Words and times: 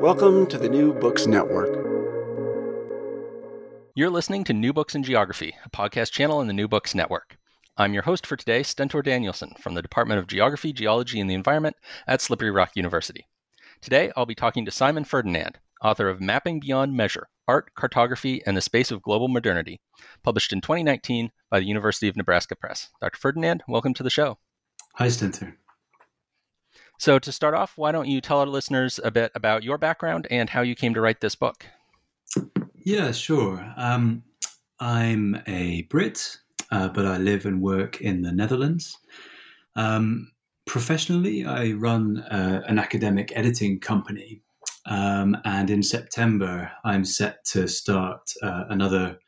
Welcome 0.00 0.46
to 0.48 0.58
the 0.58 0.68
New 0.68 0.92
Books 0.92 1.26
Network. 1.26 1.70
You're 3.94 4.10
listening 4.10 4.44
to 4.44 4.52
New 4.52 4.72
Books 4.72 4.94
in 4.94 5.02
Geography, 5.02 5.56
a 5.64 5.70
podcast 5.70 6.12
channel 6.12 6.40
in 6.40 6.46
the 6.46 6.52
New 6.52 6.68
Books 6.68 6.94
Network. 6.94 7.38
I'm 7.76 7.94
your 7.94 8.02
host 8.02 8.26
for 8.26 8.36
today, 8.36 8.62
Stentor 8.62 9.02
Danielson 9.02 9.54
from 9.58 9.74
the 9.74 9.82
Department 9.82 10.20
of 10.20 10.26
Geography, 10.26 10.72
Geology, 10.72 11.18
and 11.18 11.30
the 11.30 11.34
Environment 11.34 11.76
at 12.06 12.20
Slippery 12.20 12.50
Rock 12.50 12.72
University. 12.74 13.26
Today, 13.80 14.12
I'll 14.16 14.26
be 14.26 14.34
talking 14.34 14.64
to 14.66 14.70
Simon 14.70 15.04
Ferdinand, 15.04 15.58
author 15.82 16.08
of 16.08 16.20
Mapping 16.20 16.60
Beyond 16.60 16.94
Measure 16.94 17.28
Art, 17.48 17.70
Cartography, 17.74 18.42
and 18.46 18.56
the 18.56 18.60
Space 18.60 18.90
of 18.90 19.02
Global 19.02 19.28
Modernity, 19.28 19.80
published 20.22 20.52
in 20.52 20.60
2019 20.60 21.30
by 21.50 21.58
the 21.58 21.66
University 21.66 22.08
of 22.08 22.16
Nebraska 22.16 22.54
Press. 22.54 22.90
Dr. 23.00 23.18
Ferdinand, 23.18 23.62
welcome 23.66 23.94
to 23.94 24.02
the 24.02 24.10
show. 24.10 24.38
Hi, 24.94 25.08
Stentor. 25.08 25.56
So, 26.98 27.18
to 27.18 27.30
start 27.30 27.54
off, 27.54 27.74
why 27.76 27.92
don't 27.92 28.08
you 28.08 28.20
tell 28.20 28.40
our 28.40 28.46
listeners 28.46 28.98
a 29.04 29.10
bit 29.10 29.30
about 29.34 29.62
your 29.62 29.76
background 29.76 30.26
and 30.30 30.48
how 30.48 30.62
you 30.62 30.74
came 30.74 30.94
to 30.94 31.00
write 31.00 31.20
this 31.20 31.34
book? 31.34 31.66
Yeah, 32.74 33.12
sure. 33.12 33.72
Um, 33.76 34.22
I'm 34.80 35.42
a 35.46 35.82
Brit, 35.90 36.38
uh, 36.70 36.88
but 36.88 37.04
I 37.04 37.18
live 37.18 37.44
and 37.44 37.60
work 37.60 38.00
in 38.00 38.22
the 38.22 38.32
Netherlands. 38.32 38.96
Um, 39.74 40.32
professionally, 40.66 41.44
I 41.44 41.72
run 41.72 42.18
uh, 42.18 42.62
an 42.66 42.78
academic 42.78 43.32
editing 43.36 43.78
company. 43.80 44.42
Um, 44.86 45.36
and 45.44 45.68
in 45.68 45.82
September, 45.82 46.70
I'm 46.84 47.04
set 47.04 47.44
to 47.46 47.66
start 47.66 48.20
uh, 48.42 48.64
another 48.70 49.18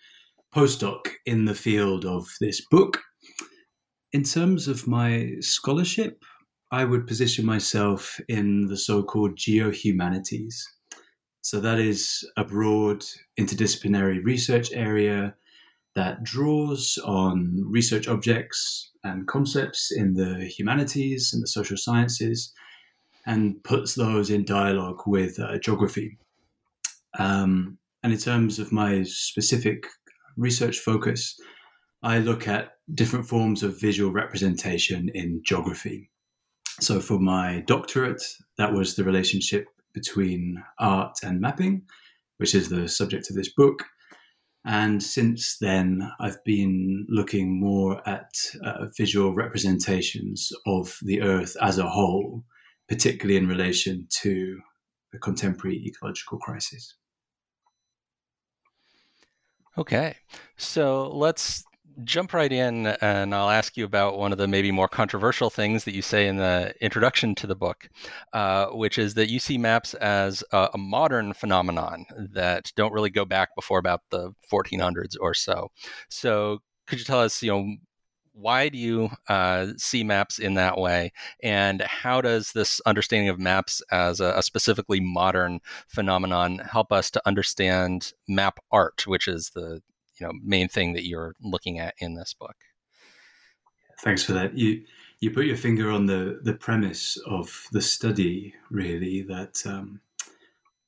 postdoc 0.54 1.08
in 1.26 1.44
the 1.44 1.54
field 1.54 2.04
of 2.04 2.28
this 2.40 2.64
book. 2.70 3.00
In 4.12 4.22
terms 4.22 4.68
of 4.68 4.86
my 4.86 5.32
scholarship, 5.40 6.24
I 6.70 6.84
would 6.84 7.06
position 7.06 7.46
myself 7.46 8.20
in 8.28 8.66
the 8.66 8.76
so 8.76 9.02
called 9.02 9.36
geohumanities. 9.36 10.54
So, 11.40 11.60
that 11.60 11.78
is 11.78 12.28
a 12.36 12.44
broad 12.44 13.04
interdisciplinary 13.40 14.22
research 14.24 14.70
area 14.72 15.34
that 15.94 16.22
draws 16.22 16.98
on 17.04 17.64
research 17.66 18.06
objects 18.06 18.92
and 19.02 19.26
concepts 19.26 19.90
in 19.90 20.14
the 20.14 20.44
humanities 20.44 21.30
and 21.32 21.42
the 21.42 21.48
social 21.48 21.76
sciences 21.76 22.52
and 23.26 23.62
puts 23.64 23.94
those 23.94 24.30
in 24.30 24.44
dialogue 24.44 25.02
with 25.06 25.38
uh, 25.40 25.58
geography. 25.58 26.18
Um, 27.18 27.78
and 28.02 28.12
in 28.12 28.18
terms 28.18 28.58
of 28.58 28.72
my 28.72 29.02
specific 29.02 29.86
research 30.36 30.78
focus, 30.78 31.38
I 32.02 32.18
look 32.18 32.46
at 32.46 32.74
different 32.94 33.26
forms 33.26 33.62
of 33.62 33.80
visual 33.80 34.12
representation 34.12 35.10
in 35.14 35.40
geography. 35.44 36.10
So 36.80 37.00
for 37.00 37.18
my 37.18 37.64
doctorate, 37.66 38.22
that 38.56 38.72
was 38.72 38.94
the 38.94 39.04
relationship 39.04 39.66
between 39.92 40.62
art 40.78 41.18
and 41.24 41.40
mapping, 41.40 41.82
which 42.36 42.54
is 42.54 42.68
the 42.68 42.88
subject 42.88 43.30
of 43.30 43.36
this 43.36 43.52
book. 43.52 43.84
And 44.64 45.02
since 45.02 45.58
then, 45.58 46.08
I've 46.20 46.42
been 46.44 47.06
looking 47.08 47.58
more 47.58 48.06
at 48.08 48.30
uh, 48.62 48.86
visual 48.96 49.34
representations 49.34 50.52
of 50.66 50.98
the 51.02 51.22
Earth 51.22 51.56
as 51.60 51.78
a 51.78 51.88
whole, 51.88 52.44
particularly 52.88 53.38
in 53.38 53.48
relation 53.48 54.06
to 54.20 54.60
the 55.12 55.18
contemporary 55.18 55.82
ecological 55.84 56.38
crisis. 56.38 56.94
Okay, 59.76 60.16
so 60.56 61.08
let's 61.08 61.64
jump 62.04 62.32
right 62.32 62.52
in 62.52 62.86
and 62.86 63.34
I'll 63.34 63.50
ask 63.50 63.76
you 63.76 63.84
about 63.84 64.18
one 64.18 64.32
of 64.32 64.38
the 64.38 64.46
maybe 64.46 64.70
more 64.70 64.88
controversial 64.88 65.50
things 65.50 65.84
that 65.84 65.94
you 65.94 66.02
say 66.02 66.28
in 66.28 66.36
the 66.36 66.74
introduction 66.80 67.34
to 67.36 67.46
the 67.46 67.56
book, 67.56 67.88
uh, 68.32 68.66
which 68.66 68.98
is 68.98 69.14
that 69.14 69.30
you 69.30 69.38
see 69.38 69.58
maps 69.58 69.94
as 69.94 70.44
a, 70.52 70.70
a, 70.74 70.78
modern 70.78 71.32
phenomenon 71.32 72.06
that 72.32 72.72
don't 72.76 72.92
really 72.92 73.10
go 73.10 73.24
back 73.24 73.54
before 73.54 73.78
about 73.78 74.02
the 74.10 74.32
1400s 74.50 75.16
or 75.20 75.34
so. 75.34 75.70
So 76.08 76.60
could 76.86 76.98
you 76.98 77.04
tell 77.04 77.20
us, 77.20 77.42
you 77.42 77.50
know, 77.50 77.76
why 78.32 78.68
do 78.68 78.78
you 78.78 79.10
uh, 79.28 79.66
see 79.76 80.04
maps 80.04 80.38
in 80.38 80.54
that 80.54 80.78
way 80.78 81.12
and 81.42 81.82
how 81.82 82.20
does 82.20 82.52
this 82.52 82.80
understanding 82.86 83.28
of 83.28 83.40
maps 83.40 83.82
as 83.90 84.20
a, 84.20 84.34
a, 84.36 84.42
specifically 84.42 85.00
modern 85.00 85.58
phenomenon 85.88 86.58
help 86.58 86.92
us 86.92 87.10
to 87.10 87.22
understand 87.26 88.12
map 88.28 88.60
art 88.70 89.06
which 89.08 89.26
is 89.26 89.50
the 89.50 89.82
you 90.18 90.26
know 90.26 90.32
main 90.42 90.68
thing 90.68 90.92
that 90.94 91.06
you're 91.06 91.34
looking 91.42 91.78
at 91.78 91.94
in 91.98 92.14
this 92.14 92.34
book. 92.34 92.56
Thanks 94.00 94.22
for 94.22 94.32
that. 94.32 94.56
You 94.56 94.84
you 95.20 95.30
put 95.30 95.46
your 95.46 95.56
finger 95.56 95.90
on 95.90 96.06
the 96.06 96.40
the 96.42 96.54
premise 96.54 97.18
of 97.26 97.66
the 97.72 97.82
study 97.82 98.54
really 98.70 99.22
that 99.22 99.62
um, 99.66 100.00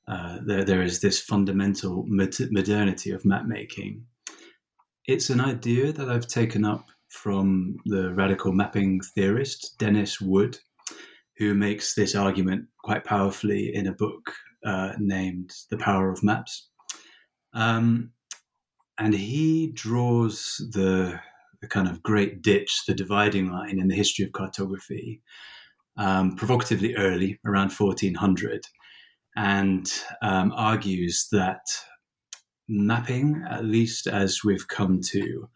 uh, 0.07 0.39
there, 0.45 0.63
there 0.63 0.81
is 0.81 0.99
this 0.99 1.19
fundamental 1.19 2.05
modernity 2.07 3.11
of 3.11 3.23
map 3.23 3.45
making 3.45 4.03
it's 5.07 5.29
an 5.29 5.39
idea 5.39 5.91
that 5.91 6.09
i've 6.09 6.27
taken 6.27 6.65
up 6.65 6.89
from 7.07 7.77
the 7.85 8.13
radical 8.13 8.51
mapping 8.51 8.99
theorist 9.15 9.75
denis 9.77 10.19
wood 10.19 10.57
who 11.41 11.55
makes 11.55 11.95
this 11.95 12.13
argument 12.13 12.67
quite 12.83 13.03
powerfully 13.03 13.73
in 13.73 13.87
a 13.87 13.93
book 13.93 14.31
uh, 14.63 14.93
named 14.99 15.51
the 15.71 15.77
power 15.77 16.11
of 16.11 16.23
maps. 16.23 16.69
Um, 17.53 18.11
and 19.01 19.15
he 19.15 19.71
draws 19.73 20.63
the, 20.73 21.19
the 21.59 21.67
kind 21.67 21.87
of 21.87 22.03
great 22.03 22.43
ditch, 22.43 22.83
the 22.87 22.93
dividing 22.93 23.51
line 23.51 23.79
in 23.79 23.87
the 23.87 23.95
history 23.95 24.23
of 24.23 24.31
cartography, 24.31 25.23
um, 25.97 26.35
provocatively 26.35 26.95
early, 26.95 27.39
around 27.43 27.71
1400, 27.71 28.63
and 29.35 29.91
um, 30.21 30.53
argues 30.55 31.27
that 31.31 31.61
mapping, 32.69 33.43
at 33.49 33.65
least 33.65 34.05
as 34.05 34.43
we've 34.43 34.67
come 34.67 35.01
to 35.01 35.49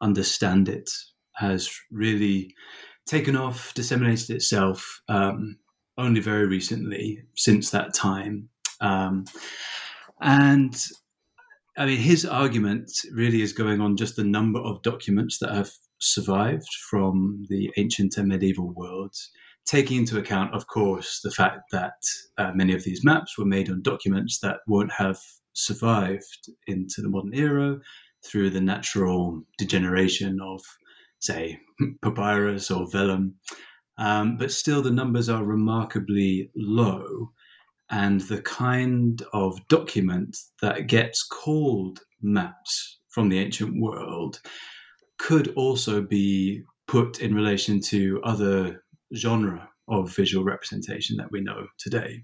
understand 0.00 0.68
it, 0.68 0.90
has 1.34 1.70
really 1.92 2.52
taken 3.06 3.36
off, 3.36 3.72
disseminated 3.74 4.30
itself 4.30 5.00
um, 5.08 5.56
only 5.96 6.20
very 6.20 6.48
recently 6.48 7.22
since 7.36 7.70
that 7.70 7.94
time. 7.94 8.48
Um, 8.80 9.26
and 10.20 10.74
I 11.80 11.86
mean, 11.86 11.98
his 11.98 12.26
argument 12.26 12.92
really 13.10 13.40
is 13.40 13.54
going 13.54 13.80
on 13.80 13.96
just 13.96 14.16
the 14.16 14.24
number 14.24 14.60
of 14.60 14.82
documents 14.82 15.38
that 15.38 15.54
have 15.54 15.70
survived 15.98 16.68
from 16.90 17.46
the 17.48 17.70
ancient 17.78 18.18
and 18.18 18.28
medieval 18.28 18.72
worlds 18.76 19.30
taking 19.64 19.98
into 19.98 20.18
account, 20.18 20.54
of 20.54 20.66
course, 20.66 21.20
the 21.22 21.30
fact 21.30 21.70
that 21.72 21.94
uh, 22.36 22.52
many 22.54 22.74
of 22.74 22.84
these 22.84 23.02
maps 23.02 23.38
were 23.38 23.44
made 23.46 23.70
on 23.70 23.80
documents 23.80 24.40
that 24.40 24.58
won't 24.66 24.92
have 24.92 25.18
survived 25.54 26.50
into 26.66 27.00
the 27.00 27.08
modern 27.08 27.32
era 27.34 27.78
through 28.26 28.50
the 28.50 28.60
natural 28.60 29.42
degeneration 29.58 30.38
of, 30.42 30.60
say, 31.20 31.60
papyrus 32.02 32.70
or 32.70 32.90
vellum. 32.90 33.36
Um, 33.96 34.36
but 34.36 34.52
still, 34.52 34.82
the 34.82 34.90
numbers 34.90 35.30
are 35.30 35.44
remarkably 35.44 36.50
low. 36.54 37.30
And 37.90 38.20
the 38.22 38.40
kind 38.42 39.22
of 39.32 39.66
document 39.68 40.36
that 40.62 40.86
gets 40.86 41.24
called 41.24 42.00
maps 42.22 43.00
from 43.08 43.28
the 43.28 43.38
ancient 43.38 43.80
world 43.80 44.40
could 45.18 45.52
also 45.56 46.00
be 46.00 46.62
put 46.86 47.20
in 47.20 47.34
relation 47.34 47.80
to 47.80 48.20
other 48.24 48.84
genre 49.16 49.68
of 49.88 50.14
visual 50.14 50.44
representation 50.44 51.16
that 51.16 51.30
we 51.32 51.40
know 51.40 51.66
today. 51.78 52.22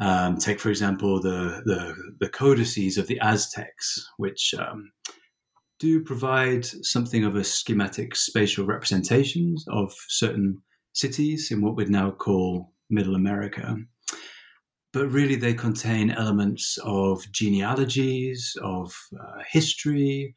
Um, 0.00 0.36
take, 0.36 0.60
for 0.60 0.70
example, 0.70 1.20
the, 1.20 1.60
the, 1.64 1.94
the, 2.20 2.28
codices 2.28 2.98
of 2.98 3.08
the 3.08 3.18
Aztecs, 3.18 4.08
which 4.16 4.54
um, 4.56 4.92
do 5.80 6.04
provide 6.04 6.64
something 6.64 7.24
of 7.24 7.34
a 7.34 7.42
schematic 7.42 8.14
spatial 8.14 8.64
representation 8.64 9.56
of 9.66 9.92
certain 10.08 10.62
cities 10.92 11.50
in 11.50 11.60
what 11.60 11.74
we'd 11.74 11.90
now 11.90 12.12
call 12.12 12.72
Middle 12.90 13.16
America. 13.16 13.76
But 14.92 15.08
really, 15.08 15.36
they 15.36 15.54
contain 15.54 16.10
elements 16.10 16.78
of 16.82 17.30
genealogies, 17.30 18.56
of 18.62 18.94
uh, 19.20 19.42
history, 19.46 20.34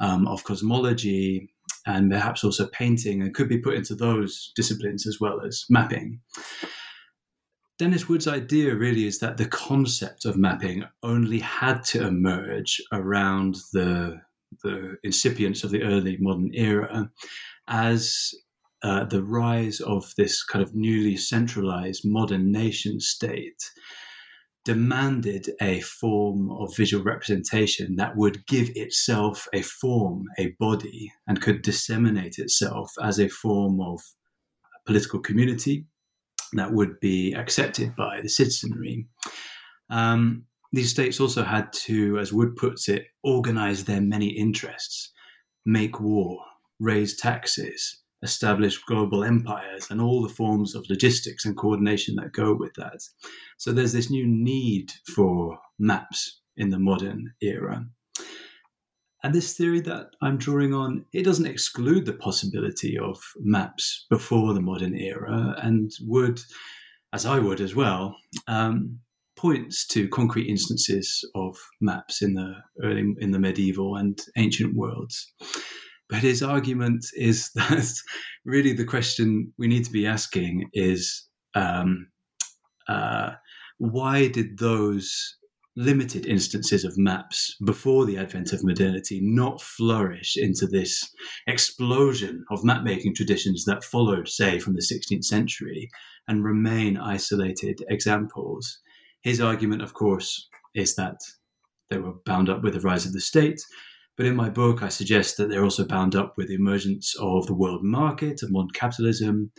um, 0.00 0.28
of 0.28 0.44
cosmology, 0.44 1.48
and 1.86 2.10
perhaps 2.10 2.44
also 2.44 2.66
painting, 2.66 3.22
and 3.22 3.34
could 3.34 3.48
be 3.48 3.58
put 3.58 3.74
into 3.74 3.94
those 3.94 4.52
disciplines 4.54 5.06
as 5.06 5.18
well 5.20 5.40
as 5.40 5.64
mapping. 5.70 6.20
Denis 7.78 8.08
Wood's 8.08 8.26
idea 8.26 8.74
really 8.74 9.06
is 9.06 9.18
that 9.18 9.36
the 9.36 9.46
concept 9.46 10.24
of 10.24 10.36
mapping 10.36 10.84
only 11.02 11.38
had 11.38 11.84
to 11.84 12.06
emerge 12.06 12.80
around 12.92 13.56
the, 13.72 14.20
the 14.62 14.96
incipience 15.04 15.62
of 15.62 15.70
the 15.70 15.82
early 15.82 16.16
modern 16.18 16.50
era 16.54 17.10
as 17.68 18.34
uh, 18.82 19.04
the 19.04 19.22
rise 19.22 19.80
of 19.80 20.12
this 20.16 20.44
kind 20.44 20.62
of 20.62 20.74
newly 20.74 21.16
centralized 21.16 22.02
modern 22.04 22.52
nation 22.52 23.00
state 23.00 23.70
demanded 24.64 25.48
a 25.62 25.80
form 25.80 26.50
of 26.50 26.76
visual 26.76 27.04
representation 27.04 27.94
that 27.96 28.16
would 28.16 28.44
give 28.46 28.68
itself 28.74 29.46
a 29.52 29.62
form, 29.62 30.24
a 30.38 30.48
body, 30.58 31.12
and 31.28 31.40
could 31.40 31.62
disseminate 31.62 32.38
itself 32.38 32.90
as 33.00 33.20
a 33.20 33.28
form 33.28 33.80
of 33.80 34.00
political 34.84 35.20
community 35.20 35.86
that 36.52 36.72
would 36.72 36.98
be 37.00 37.32
accepted 37.32 37.94
by 37.94 38.20
the 38.20 38.28
citizenry. 38.28 39.06
Um, 39.88 40.46
these 40.72 40.90
states 40.90 41.20
also 41.20 41.44
had 41.44 41.72
to, 41.84 42.18
as 42.18 42.32
Wood 42.32 42.56
puts 42.56 42.88
it, 42.88 43.06
organize 43.22 43.84
their 43.84 44.00
many 44.00 44.26
interests, 44.26 45.12
make 45.64 46.00
war, 46.00 46.40
raise 46.80 47.16
taxes, 47.16 48.02
establish 48.26 48.82
global 48.84 49.22
empires 49.22 49.86
and 49.90 50.00
all 50.00 50.20
the 50.20 50.34
forms 50.40 50.74
of 50.74 50.88
logistics 50.90 51.44
and 51.44 51.56
coordination 51.56 52.16
that 52.16 52.32
go 52.32 52.52
with 52.52 52.74
that. 52.74 53.00
So 53.56 53.72
there's 53.72 53.92
this 53.92 54.10
new 54.10 54.26
need 54.26 54.92
for 55.14 55.58
maps 55.78 56.40
in 56.56 56.70
the 56.70 56.78
modern 56.78 57.32
era. 57.40 57.86
And 59.22 59.34
this 59.34 59.56
theory 59.56 59.80
that 59.80 60.10
I'm 60.20 60.38
drawing 60.38 60.74
on, 60.74 61.04
it 61.12 61.24
doesn't 61.24 61.46
exclude 61.46 62.04
the 62.04 62.12
possibility 62.12 62.98
of 62.98 63.16
maps 63.38 64.06
before 64.10 64.54
the 64.54 64.60
modern 64.60 64.94
era 64.94 65.54
and 65.62 65.90
would, 66.02 66.40
as 67.12 67.26
I 67.26 67.38
would 67.38 67.60
as 67.60 67.74
well, 67.74 68.16
um, 68.46 68.98
points 69.36 69.86
to 69.88 70.08
concrete 70.08 70.48
instances 70.48 71.28
of 71.34 71.56
maps 71.80 72.22
in 72.22 72.34
the 72.34 72.54
early 72.82 73.14
in 73.20 73.30
the 73.32 73.38
medieval 73.38 73.96
and 73.96 74.18
ancient 74.36 74.74
worlds. 74.74 75.32
But 76.08 76.20
his 76.20 76.42
argument 76.42 77.04
is 77.14 77.50
that 77.54 77.92
really 78.44 78.72
the 78.72 78.84
question 78.84 79.52
we 79.58 79.66
need 79.66 79.84
to 79.84 79.92
be 79.92 80.06
asking 80.06 80.70
is 80.72 81.26
um, 81.54 82.08
uh, 82.88 83.32
why 83.78 84.28
did 84.28 84.58
those 84.58 85.36
limited 85.78 86.24
instances 86.24 86.84
of 86.84 86.96
maps 86.96 87.54
before 87.66 88.06
the 88.06 88.16
advent 88.16 88.52
of 88.52 88.64
modernity 88.64 89.20
not 89.22 89.60
flourish 89.60 90.34
into 90.36 90.66
this 90.66 91.06
explosion 91.46 92.42
of 92.50 92.64
map 92.64 92.82
making 92.82 93.14
traditions 93.14 93.64
that 93.66 93.84
followed, 93.84 94.26
say, 94.26 94.58
from 94.58 94.74
the 94.74 94.80
16th 94.80 95.24
century 95.24 95.90
and 96.28 96.44
remain 96.44 96.96
isolated 96.96 97.84
examples? 97.90 98.78
His 99.22 99.40
argument, 99.40 99.82
of 99.82 99.92
course, 99.92 100.48
is 100.74 100.94
that 100.96 101.18
they 101.90 101.98
were 101.98 102.14
bound 102.24 102.48
up 102.48 102.62
with 102.62 102.72
the 102.74 102.80
rise 102.80 103.04
of 103.04 103.12
the 103.12 103.20
state 103.20 103.60
but 104.16 104.26
in 104.26 104.34
my 104.34 104.48
book, 104.48 104.82
I 104.82 104.88
suggest 104.88 105.36
that 105.36 105.48
they're 105.48 105.64
also 105.64 105.86
bound 105.86 106.14
up 106.14 106.34
with 106.36 106.48
the 106.48 106.54
emergence 106.54 107.14
of 107.20 107.46
the 107.46 107.54
world 107.54 107.82
market, 107.82 108.42
of 108.42 108.50
modern 108.50 108.70
capitalism, 108.70 109.52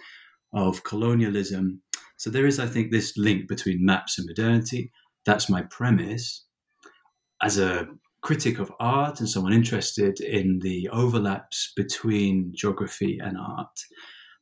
of 0.53 0.83
colonialism. 0.83 1.81
So 2.17 2.29
there 2.29 2.47
is, 2.47 2.59
I 2.59 2.65
think, 2.65 2.91
this 2.91 3.15
link 3.17 3.47
between 3.47 3.85
maps 3.85 4.17
and 4.17 4.27
modernity. 4.27 4.91
That's 5.25 5.49
my 5.49 5.61
premise. 5.63 6.45
As 7.41 7.59
a 7.59 7.87
critic 8.21 8.57
of 8.57 8.71
art 8.79 9.19
and 9.19 9.29
someone 9.29 9.53
interested 9.53 10.19
in 10.21 10.59
the 10.59 10.89
overlaps 10.89 11.71
between 11.75 12.51
geography 12.55 13.19
and 13.21 13.37
art, 13.37 13.79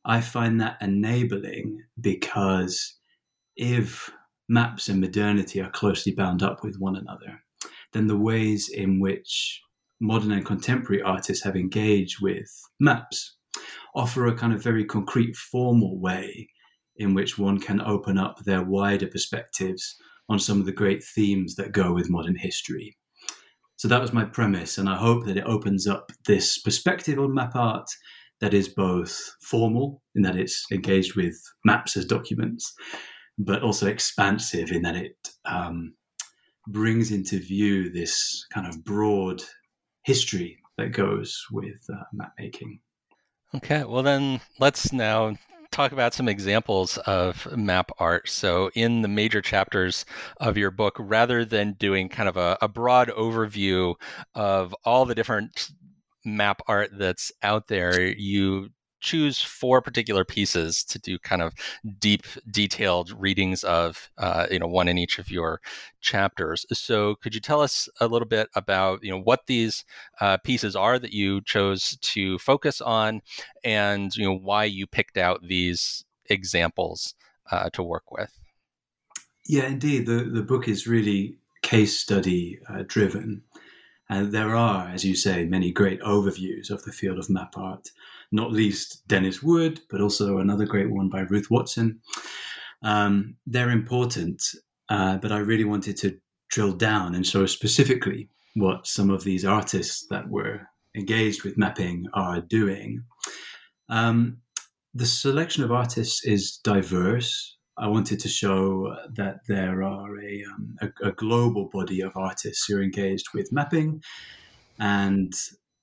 I 0.06 0.22
find 0.22 0.60
that 0.60 0.78
enabling 0.80 1.82
because 2.00 2.96
if 3.56 4.10
maps 4.48 4.88
and 4.88 5.00
modernity 5.00 5.60
are 5.60 5.70
closely 5.70 6.14
bound 6.14 6.42
up 6.42 6.62
with 6.62 6.76
one 6.78 6.96
another, 6.96 7.42
then 7.92 8.06
the 8.06 8.16
ways 8.16 8.70
in 8.70 9.00
which 9.00 9.60
modern 10.00 10.32
and 10.32 10.44
contemporary 10.44 11.02
artists 11.02 11.44
have 11.44 11.56
engaged 11.56 12.20
with 12.20 12.50
maps 12.80 13.36
offer 13.96 14.26
a 14.26 14.36
kind 14.36 14.52
of 14.52 14.62
very 14.62 14.84
concrete, 14.84 15.34
formal 15.34 15.98
way 15.98 16.48
in 16.96 17.14
which 17.14 17.38
one 17.38 17.58
can 17.58 17.80
open 17.80 18.18
up 18.18 18.38
their 18.44 18.62
wider 18.62 19.06
perspectives 19.06 19.96
on 20.28 20.38
some 20.38 20.60
of 20.60 20.66
the 20.66 20.72
great 20.72 21.02
themes 21.02 21.54
that 21.56 21.72
go 21.72 21.92
with 21.92 22.10
modern 22.10 22.36
history. 22.36 22.96
So 23.76 23.88
that 23.88 24.00
was 24.00 24.12
my 24.12 24.24
premise, 24.24 24.78
and 24.78 24.88
I 24.88 24.96
hope 24.96 25.26
that 25.26 25.36
it 25.36 25.44
opens 25.44 25.86
up 25.86 26.10
this 26.26 26.58
perspective 26.58 27.18
on 27.18 27.34
map 27.34 27.54
art 27.54 27.88
that 28.40 28.54
is 28.54 28.68
both 28.68 29.18
formal 29.42 30.02
in 30.14 30.22
that 30.22 30.36
it's 30.36 30.64
engaged 30.70 31.14
with 31.14 31.36
maps 31.64 31.96
as 31.96 32.04
documents, 32.04 32.72
but 33.38 33.62
also 33.62 33.86
expansive 33.86 34.70
in 34.70 34.82
that 34.82 34.96
it 34.96 35.16
um, 35.44 35.94
brings 36.68 37.10
into 37.10 37.38
view 37.38 37.90
this 37.90 38.44
kind 38.52 38.66
of 38.66 38.84
broad 38.84 39.42
history 40.06 40.56
that 40.78 40.92
goes 40.92 41.44
with 41.50 41.84
uh, 41.92 42.04
map 42.12 42.32
making. 42.38 42.78
Okay, 43.54 43.84
well, 43.84 44.04
then 44.04 44.40
let's 44.60 44.92
now 44.92 45.36
talk 45.72 45.90
about 45.92 46.14
some 46.14 46.28
examples 46.28 46.96
of 46.98 47.46
map 47.56 47.90
art. 47.98 48.28
So, 48.28 48.70
in 48.74 49.02
the 49.02 49.08
major 49.08 49.42
chapters 49.42 50.06
of 50.38 50.56
your 50.56 50.70
book, 50.70 50.94
rather 50.98 51.44
than 51.44 51.72
doing 51.72 52.08
kind 52.08 52.28
of 52.28 52.36
a, 52.36 52.56
a 52.62 52.68
broad 52.68 53.08
overview 53.08 53.94
of 54.34 54.74
all 54.84 55.04
the 55.06 55.14
different 55.14 55.70
map 56.24 56.62
art 56.68 56.90
that's 56.92 57.32
out 57.42 57.66
there, 57.66 58.00
you 58.00 58.68
choose 59.00 59.40
four 59.40 59.80
particular 59.80 60.24
pieces 60.24 60.82
to 60.84 60.98
do 60.98 61.18
kind 61.18 61.42
of 61.42 61.54
deep, 61.98 62.24
detailed 62.50 63.12
readings 63.20 63.62
of, 63.64 64.10
uh, 64.18 64.46
you 64.50 64.58
know, 64.58 64.66
one 64.66 64.88
in 64.88 64.98
each 64.98 65.18
of 65.18 65.30
your 65.30 65.60
chapters. 66.00 66.66
So, 66.72 67.16
could 67.16 67.34
you 67.34 67.40
tell 67.40 67.60
us 67.60 67.88
a 68.00 68.08
little 68.08 68.28
bit 68.28 68.48
about, 68.54 69.02
you 69.02 69.10
know, 69.10 69.20
what 69.20 69.46
these 69.46 69.84
uh, 70.20 70.38
pieces 70.38 70.74
are 70.76 70.98
that 70.98 71.12
you 71.12 71.40
chose 71.42 71.96
to 72.00 72.38
focus 72.38 72.80
on, 72.80 73.22
and 73.64 74.14
you 74.16 74.24
know 74.24 74.36
why 74.36 74.64
you 74.64 74.86
picked 74.86 75.16
out 75.16 75.40
these 75.42 76.04
examples 76.28 77.14
uh, 77.50 77.70
to 77.70 77.82
work 77.82 78.10
with? 78.10 78.38
Yeah, 79.46 79.66
indeed, 79.66 80.06
the 80.06 80.24
the 80.24 80.42
book 80.42 80.68
is 80.68 80.86
really 80.86 81.38
case 81.62 81.98
study 81.98 82.58
uh, 82.68 82.84
driven. 82.86 83.42
And 84.08 84.30
there 84.30 84.54
are, 84.54 84.88
as 84.88 85.04
you 85.04 85.16
say, 85.16 85.44
many 85.44 85.72
great 85.72 86.00
overviews 86.00 86.70
of 86.70 86.84
the 86.84 86.92
field 86.92 87.18
of 87.18 87.28
map 87.28 87.56
art 87.56 87.90
not 88.32 88.52
least 88.52 89.06
Denis 89.06 89.42
Wood, 89.42 89.80
but 89.90 90.00
also 90.00 90.38
another 90.38 90.66
great 90.66 90.90
one 90.90 91.08
by 91.08 91.20
Ruth 91.20 91.50
Watson. 91.50 92.00
Um, 92.82 93.36
they're 93.46 93.70
important, 93.70 94.42
uh, 94.88 95.18
but 95.18 95.32
I 95.32 95.38
really 95.38 95.64
wanted 95.64 95.96
to 95.98 96.18
drill 96.48 96.72
down 96.72 97.14
and 97.14 97.26
show 97.26 97.46
specifically 97.46 98.28
what 98.54 98.86
some 98.86 99.10
of 99.10 99.24
these 99.24 99.44
artists 99.44 100.06
that 100.10 100.28
were 100.28 100.60
engaged 100.94 101.44
with 101.44 101.58
mapping 101.58 102.06
are 102.14 102.40
doing. 102.40 103.04
Um, 103.88 104.38
the 104.94 105.06
selection 105.06 105.62
of 105.62 105.72
artists 105.72 106.24
is 106.24 106.56
diverse. 106.58 107.56
I 107.78 107.88
wanted 107.88 108.18
to 108.20 108.28
show 108.28 108.96
that 109.14 109.40
there 109.46 109.82
are 109.82 110.18
a, 110.18 110.44
um, 110.50 110.76
a, 110.80 111.08
a 111.08 111.12
global 111.12 111.68
body 111.70 112.00
of 112.00 112.16
artists 112.16 112.64
who 112.66 112.78
are 112.78 112.82
engaged 112.82 113.26
with 113.34 113.52
mapping, 113.52 114.02
and 114.78 115.34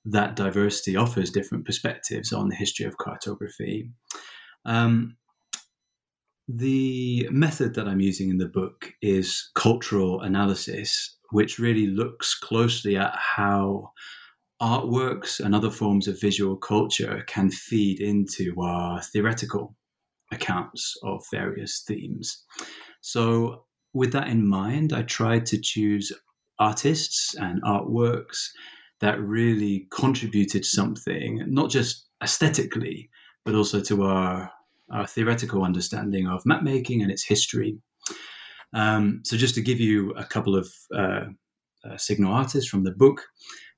that 0.04 0.36
diversity 0.36 0.96
offers 0.96 1.30
different 1.30 1.64
perspectives 1.64 2.32
on 2.32 2.48
the 2.48 2.56
history 2.56 2.86
of 2.86 2.98
cartography. 2.98 3.90
Um, 4.64 5.16
the 6.46 7.26
method 7.30 7.74
that 7.74 7.88
I'm 7.88 8.00
using 8.00 8.28
in 8.28 8.38
the 8.38 8.48
book 8.48 8.92
is 9.00 9.50
cultural 9.54 10.20
analysis, 10.20 11.16
which 11.30 11.58
really 11.58 11.86
looks 11.86 12.34
closely 12.34 12.96
at 12.96 13.16
how 13.16 13.92
artworks 14.60 15.40
and 15.40 15.54
other 15.54 15.70
forms 15.70 16.06
of 16.06 16.20
visual 16.20 16.56
culture 16.56 17.24
can 17.26 17.50
feed 17.50 18.00
into 18.00 18.54
our 18.60 19.02
theoretical 19.02 19.74
accounts 20.32 20.96
of 21.02 21.24
various 21.30 21.82
themes. 21.86 22.44
So, 23.00 23.64
with 23.94 24.12
that 24.12 24.28
in 24.28 24.46
mind, 24.46 24.92
I 24.92 25.02
tried 25.02 25.46
to 25.46 25.60
choose 25.60 26.12
artists 26.58 27.34
and 27.36 27.62
artworks 27.62 28.48
that 29.04 29.20
really 29.20 29.86
contributed 29.90 30.64
something, 30.64 31.44
not 31.46 31.68
just 31.68 32.06
aesthetically, 32.22 33.10
but 33.44 33.54
also 33.54 33.78
to 33.78 34.04
our, 34.04 34.50
our 34.90 35.06
theoretical 35.06 35.62
understanding 35.62 36.26
of 36.26 36.46
map 36.46 36.62
making 36.62 37.02
and 37.02 37.12
its 37.12 37.22
history. 37.22 37.76
Um, 38.72 39.20
so, 39.22 39.36
just 39.36 39.54
to 39.56 39.60
give 39.60 39.78
you 39.78 40.12
a 40.12 40.24
couple 40.24 40.56
of 40.56 40.72
uh, 40.96 41.26
uh, 41.84 41.98
signal 41.98 42.32
artists 42.32 42.70
from 42.70 42.84
the 42.84 42.92
book, 42.92 43.20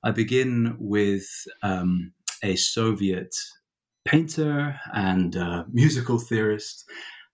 I 0.04 0.12
begin 0.12 0.76
with 0.78 1.26
um, 1.60 2.12
a 2.44 2.54
Soviet 2.54 3.34
painter 4.04 4.78
and 4.94 5.36
uh, 5.36 5.64
musical 5.72 6.20
theorist 6.20 6.84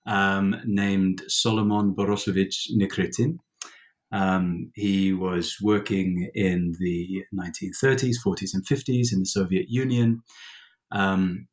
um, 0.06 0.56
named 0.64 1.24
Solomon 1.28 1.94
Borisovich 1.94 2.70
Nikritin. 2.74 3.36
Um, 4.12 4.70
he 4.74 5.12
was 5.12 5.56
working 5.62 6.30
in 6.34 6.74
the 6.78 7.24
1930s, 7.34 8.16
40s, 8.24 8.50
and 8.54 8.66
50s 8.66 9.12
in 9.12 9.20
the 9.20 9.26
Soviet 9.26 9.66
Union. 9.68 10.22
Um, 10.92 11.48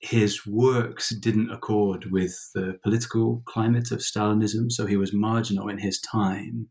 his 0.00 0.44
works 0.46 1.14
didn't 1.20 1.50
accord 1.50 2.10
with 2.10 2.36
the 2.54 2.76
political 2.82 3.42
climate 3.46 3.92
of 3.92 4.00
Stalinism, 4.00 4.70
so 4.70 4.84
he 4.84 4.96
was 4.96 5.14
marginal 5.14 5.68
in 5.68 5.78
his 5.78 6.00
time. 6.00 6.68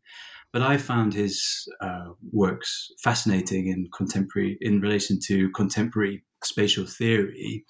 But 0.53 0.61
I 0.61 0.77
found 0.77 1.13
his 1.13 1.65
uh, 1.79 2.09
works 2.31 2.89
fascinating 3.01 3.67
in 3.67 3.87
contemporary 3.95 4.57
in 4.59 4.81
relation 4.81 5.17
to 5.27 5.49
contemporary 5.51 6.23
spatial 6.43 6.85
theory, 6.85 7.63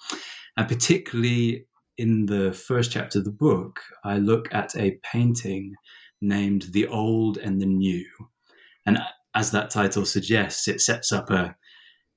and 0.56 0.66
particularly 0.66 1.66
in 1.96 2.26
the 2.26 2.52
first 2.52 2.90
chapter 2.90 3.20
of 3.20 3.24
the 3.24 3.30
book, 3.30 3.78
I 4.04 4.18
look 4.18 4.52
at 4.52 4.74
a 4.76 4.98
painting 5.04 5.74
named 6.22 6.68
"The 6.70 6.86
Old 6.86 7.38
and 7.38 7.60
the 7.60 7.66
New," 7.66 8.06
and 8.86 8.98
as 9.34 9.50
that 9.50 9.70
title 9.70 10.04
suggests, 10.04 10.68
it 10.68 10.80
sets 10.80 11.12
up 11.12 11.30
a 11.30 11.56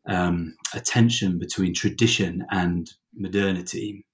um, 0.08 0.56
a 0.74 0.80
tension 0.80 1.40
between 1.40 1.74
tradition 1.74 2.46
and 2.52 2.92
modernity. 3.16 4.06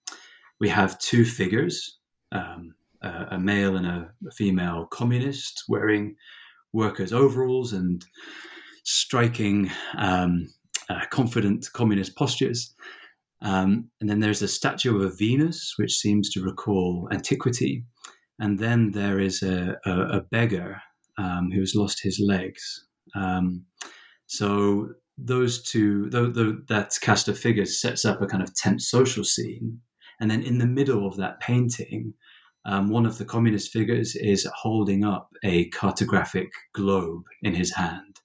We 0.60 0.70
have 0.70 1.00
two 1.00 1.26
figures, 1.26 2.00
um, 2.32 2.74
a, 3.02 3.28
a, 3.32 3.40
male 3.40 3.76
and 3.76 3.86
a, 3.86 4.10
a, 4.28 4.32
female 4.32 4.86
communist, 4.86 5.64
wearing 5.68 6.16
workers' 6.72 7.12
overalls 7.12 7.74
and 7.74 8.06
striking, 8.86 9.70
um, 9.98 10.48
uh, 10.90 11.06
confident 11.10 11.68
communist 11.74 12.16
postures. 12.16 12.74
Um, 13.42 13.90
and 14.00 14.10
then 14.10 14.20
there's 14.20 14.44
a 14.44 14.48
statue 14.48 14.96
of 14.96 15.02
a 15.02 15.16
Venus, 15.16 15.74
which 15.78 15.98
seems 15.98 16.30
to 16.32 16.44
recall 16.44 17.10
antiquity. 17.12 17.84
And 18.42 18.58
then 18.58 18.92
there 18.92 19.20
is 19.20 19.44
a, 19.44 19.78
a, 19.86 19.92
a 20.18 20.22
beggar 20.32 20.82
um, 21.20 21.52
who's 21.54 21.76
lost 21.76 22.02
his 22.02 22.20
legs. 22.20 22.88
Um, 23.16 23.66
so 24.26 24.90
those 25.16 25.62
two, 25.62 26.10
th- 26.10 26.34
th- 26.34 26.56
that 26.68 26.98
cast 27.02 27.28
of 27.28 27.38
figures 27.38 27.80
sets 27.80 28.04
up 28.04 28.20
a 28.20 28.26
kind 28.26 28.42
of 28.42 28.56
tense 28.56 28.90
social 28.90 29.24
scene. 29.24 29.80
And 30.20 30.30
then 30.30 30.42
in 30.42 30.58
the 30.58 30.66
middle 30.66 31.08
of 31.08 31.18
that 31.18 31.40
painting, 31.40 32.16
um, 32.66 32.90
one 32.90 33.06
of 33.06 33.20
the 33.20 33.26
communist 33.26 33.72
figures 33.72 34.16
is 34.16 34.50
holding 34.56 35.06
up 35.06 35.30
a 35.44 35.70
cartographic 35.70 36.50
globe 36.74 37.24
in 37.44 37.54
his 37.54 37.72
hand, 37.76 38.16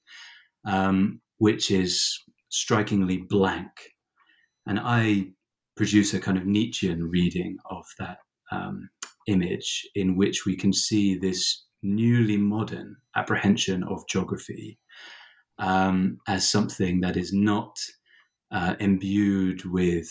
um, 0.64 1.20
which 1.37 1.70
is 1.70 2.18
strikingly 2.49 3.18
blank. 3.18 3.70
And 4.66 4.80
I 4.80 5.32
produce 5.76 6.14
a 6.14 6.20
kind 6.20 6.38
of 6.38 6.46
Nietzschean 6.46 7.02
reading 7.11 7.58
of 7.70 7.85
that 7.99 8.18
um, 8.50 8.88
image 9.26 9.87
in 9.95 10.16
which 10.16 10.47
we 10.47 10.56
can 10.56 10.73
see 10.73 11.16
this 11.16 11.64
newly 11.83 12.37
modern 12.37 12.97
apprehension 13.14 13.83
of 13.85 14.06
geography 14.09 14.78
um, 15.59 16.18
as 16.28 16.49
something 16.49 17.00
that 17.00 17.16
is 17.16 17.33
not 17.33 17.78
uh, 18.50 18.75
imbued 18.80 19.64
with 19.64 20.09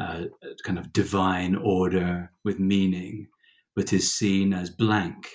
uh, 0.00 0.24
kind 0.64 0.78
of 0.78 0.92
divine 0.92 1.56
order, 1.56 2.30
with 2.44 2.58
meaning, 2.58 3.26
but 3.74 3.92
is 3.92 4.14
seen 4.14 4.52
as 4.52 4.70
blank, 4.70 5.28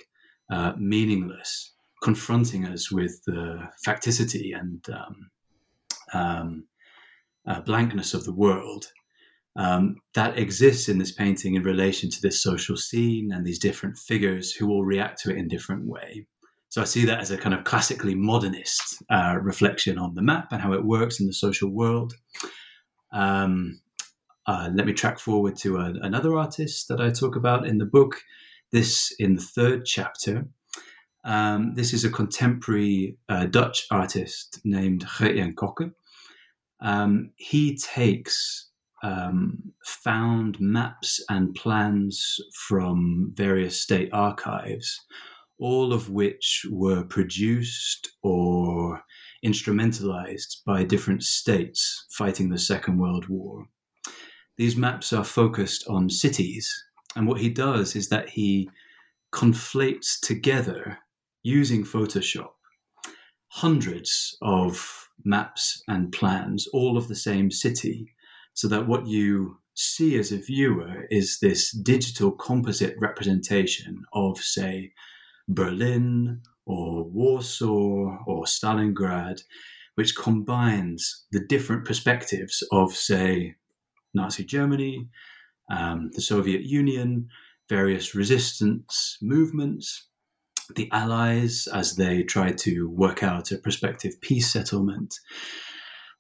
uh, 0.52 0.74
meaningless, 0.78 1.74
confronting 2.02 2.66
us 2.66 2.92
with 2.92 3.22
the 3.26 3.68
facticity 3.86 4.58
and 4.58 4.86
um, 4.90 5.32
um, 6.14 6.64
uh, 7.48 7.60
blankness 7.62 8.14
of 8.14 8.24
the 8.24 8.34
world. 8.34 8.86
Um, 9.56 9.98
that 10.16 10.38
exists 10.38 10.90
in 10.90 10.98
this 10.98 11.12
painting 11.12 11.54
in 11.54 11.62
relation 11.62 12.10
to 12.10 12.22
this 12.22 12.42
social 12.42 12.76
scene 12.76 13.32
and 13.32 13.46
these 13.46 13.60
different 13.60 13.98
figures 13.98 14.52
who 14.52 14.70
all 14.70 14.84
react 14.84 15.22
to 15.22 15.30
it 15.30 15.38
in 15.38 15.48
different 15.48 15.86
way. 15.86 16.26
So 16.70 16.82
I 16.82 16.86
see 16.86 17.06
that 17.06 17.20
as 17.20 17.30
a 17.30 17.38
kind 17.38 17.54
of 17.54 17.66
classically 17.66 18.16
modernist 18.16 19.04
uh, 19.12 19.38
reflection 19.40 20.00
on 20.00 20.16
the 20.16 20.24
map 20.24 20.48
and 20.52 20.60
how 20.60 20.74
it 20.74 20.84
works 20.84 21.20
in 21.20 21.28
the 21.28 21.34
social 21.34 21.70
world. 21.70 22.16
Um, 23.12 23.80
uh, 24.48 24.72
let 24.74 24.88
me 24.88 24.94
track 24.94 25.20
forward 25.20 25.56
to 25.58 25.78
a, 25.78 25.94
another 26.02 26.36
artist 26.36 26.88
that 26.88 27.00
I 27.00 27.12
talk 27.12 27.36
about 27.36 27.68
in 27.68 27.78
the 27.78 27.86
book. 27.86 28.22
This 28.72 29.14
in 29.20 29.36
the 29.36 29.42
third 29.42 29.86
chapter. 29.86 30.48
Um, 31.24 31.76
this 31.76 31.94
is 31.94 32.04
a 32.04 32.10
contemporary 32.10 33.18
uh, 33.30 33.46
Dutch 33.46 33.86
artist 33.92 34.60
named 34.66 35.06
Geert 35.20 35.56
Kokke. 35.56 35.94
Um, 36.82 37.34
he 37.36 37.78
takes 37.78 38.72
um, 39.04 39.74
found 39.86 40.60
maps 40.60 41.24
and 41.30 41.54
plans 41.54 42.38
from 42.68 43.32
various 43.36 43.80
state 43.80 44.10
archives, 44.14 45.00
all 45.60 45.94
of 45.94 46.10
which 46.10 46.66
were 46.72 47.04
produced 47.04 48.10
or 48.24 49.02
instrumentalized 49.46 50.64
by 50.66 50.84
different 50.84 51.22
states 51.22 52.06
fighting 52.12 52.50
the 52.50 52.58
Second 52.58 52.98
World 52.98 53.28
War. 53.28 53.66
These 54.58 54.78
maps 54.78 55.12
are 55.12 55.24
focused 55.24 55.86
on 55.88 56.10
cities, 56.10 56.72
and 57.16 57.28
what 57.28 57.42
he 57.42 57.50
does 57.50 57.96
is 57.96 58.10
that 58.10 58.30
he 58.30 58.70
conflates 59.34 60.20
together 60.22 61.00
using 61.44 61.84
Photoshop 61.84 62.52
hundreds 63.50 64.36
of 64.42 65.10
maps 65.26 65.84
and 65.88 66.12
plans, 66.12 66.68
all 66.74 66.98
of 66.98 67.08
the 67.08 67.16
same 67.16 67.52
city, 67.52 68.14
so 68.54 68.68
that 68.68 68.88
what 68.88 69.08
you 69.08 69.58
see 69.76 70.18
as 70.18 70.32
a 70.32 70.38
viewer 70.38 71.06
is 71.10 71.40
this 71.40 71.72
digital 71.72 72.32
composite 72.32 72.96
representation 73.00 74.04
of, 74.14 74.38
say, 74.38 74.94
Berlin 75.48 76.42
or 76.66 77.04
Warsaw 77.04 78.18
or 78.28 78.46
Stalingrad, 78.46 79.42
which 79.96 80.16
combines 80.16 81.26
the 81.32 81.44
different 81.48 81.86
perspectives 81.86 82.64
of, 82.72 82.94
say, 82.94 83.56
Nazi 84.14 84.44
Germany, 84.44 85.08
um, 85.72 86.12
the 86.14 86.22
Soviet 86.22 86.64
Union, 86.64 87.28
various 87.70 88.14
resistance 88.14 89.18
movements, 89.22 90.08
the 90.76 90.90
Allies 90.92 91.68
as 91.74 91.96
they 91.96 92.24
tried 92.24 92.58
to 92.60 92.90
work 92.90 93.24
out 93.24 93.52
a 93.52 93.58
prospective 93.58 94.20
peace 94.22 94.52
settlement. 94.52 95.16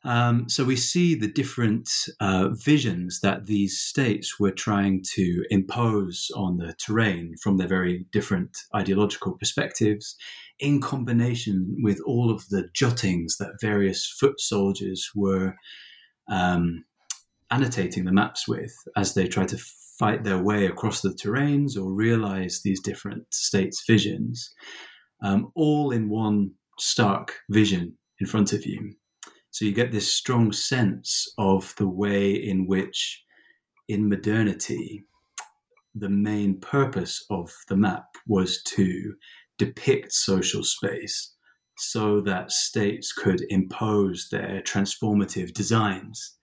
Um, 0.06 0.50
so 0.50 0.66
we 0.66 0.76
see 0.76 1.16
the 1.16 1.32
different 1.32 1.90
uh, 2.20 2.50
visions 2.50 3.22
that 3.22 3.46
these 3.46 3.80
states 3.80 4.38
were 4.38 4.52
trying 4.52 5.02
to 5.14 5.46
impose 5.50 6.30
on 6.36 6.58
the 6.58 6.74
terrain 6.74 7.36
from 7.42 7.58
their 7.58 7.70
very 7.70 8.06
different 8.12 8.58
ideological 8.76 9.38
perspectives, 9.38 10.16
in 10.60 10.82
combination 10.82 11.78
with 11.82 12.00
all 12.06 12.30
of 12.30 12.48
the 12.50 12.68
jottings 12.74 13.38
that 13.38 13.62
various 13.62 14.06
foot 14.06 14.40
soldiers 14.40 15.10
were 15.16 15.56
um, 16.30 16.84
annotating 17.50 18.06
the 18.06 18.12
maps 18.12 18.48
with 18.48 18.74
as 18.98 19.14
they 19.14 19.28
tried 19.28 19.48
to 19.50 19.58
fight 20.00 20.24
their 20.24 20.42
way 20.42 20.66
across 20.66 21.02
the 21.02 21.10
terrains 21.10 21.78
or 21.78 21.94
realize 21.94 22.62
these 22.62 22.82
different 22.82 23.24
states' 23.34 23.84
visions, 23.88 24.54
um, 25.24 25.52
all 25.56 25.92
in 25.92 26.10
one 26.10 26.52
stark 26.80 27.36
vision 27.50 27.98
in 28.20 28.28
front 28.28 28.54
of 28.54 28.66
you. 28.66 28.94
So 29.54 29.66
you 29.66 29.72
get 29.72 29.92
this 29.92 30.12
strong 30.12 30.52
sense 30.52 31.32
of 31.38 31.76
the 31.78 31.88
way 31.88 32.32
in 32.32 32.66
which, 32.66 33.24
in 33.88 34.10
modernity, 34.10 35.06
the 35.94 36.10
main 36.10 36.60
purpose 36.60 37.24
of 37.30 37.52
the 37.70 37.78
map 37.78 38.06
was 38.26 38.64
to 38.64 39.14
depict 39.60 40.12
social 40.12 40.64
space 40.64 41.36
so 41.78 42.20
that 42.22 42.52
states 42.52 43.14
could 43.14 43.42
impose 43.50 44.28
their 44.32 44.64
transformative 44.64 45.54
designs 45.54 46.36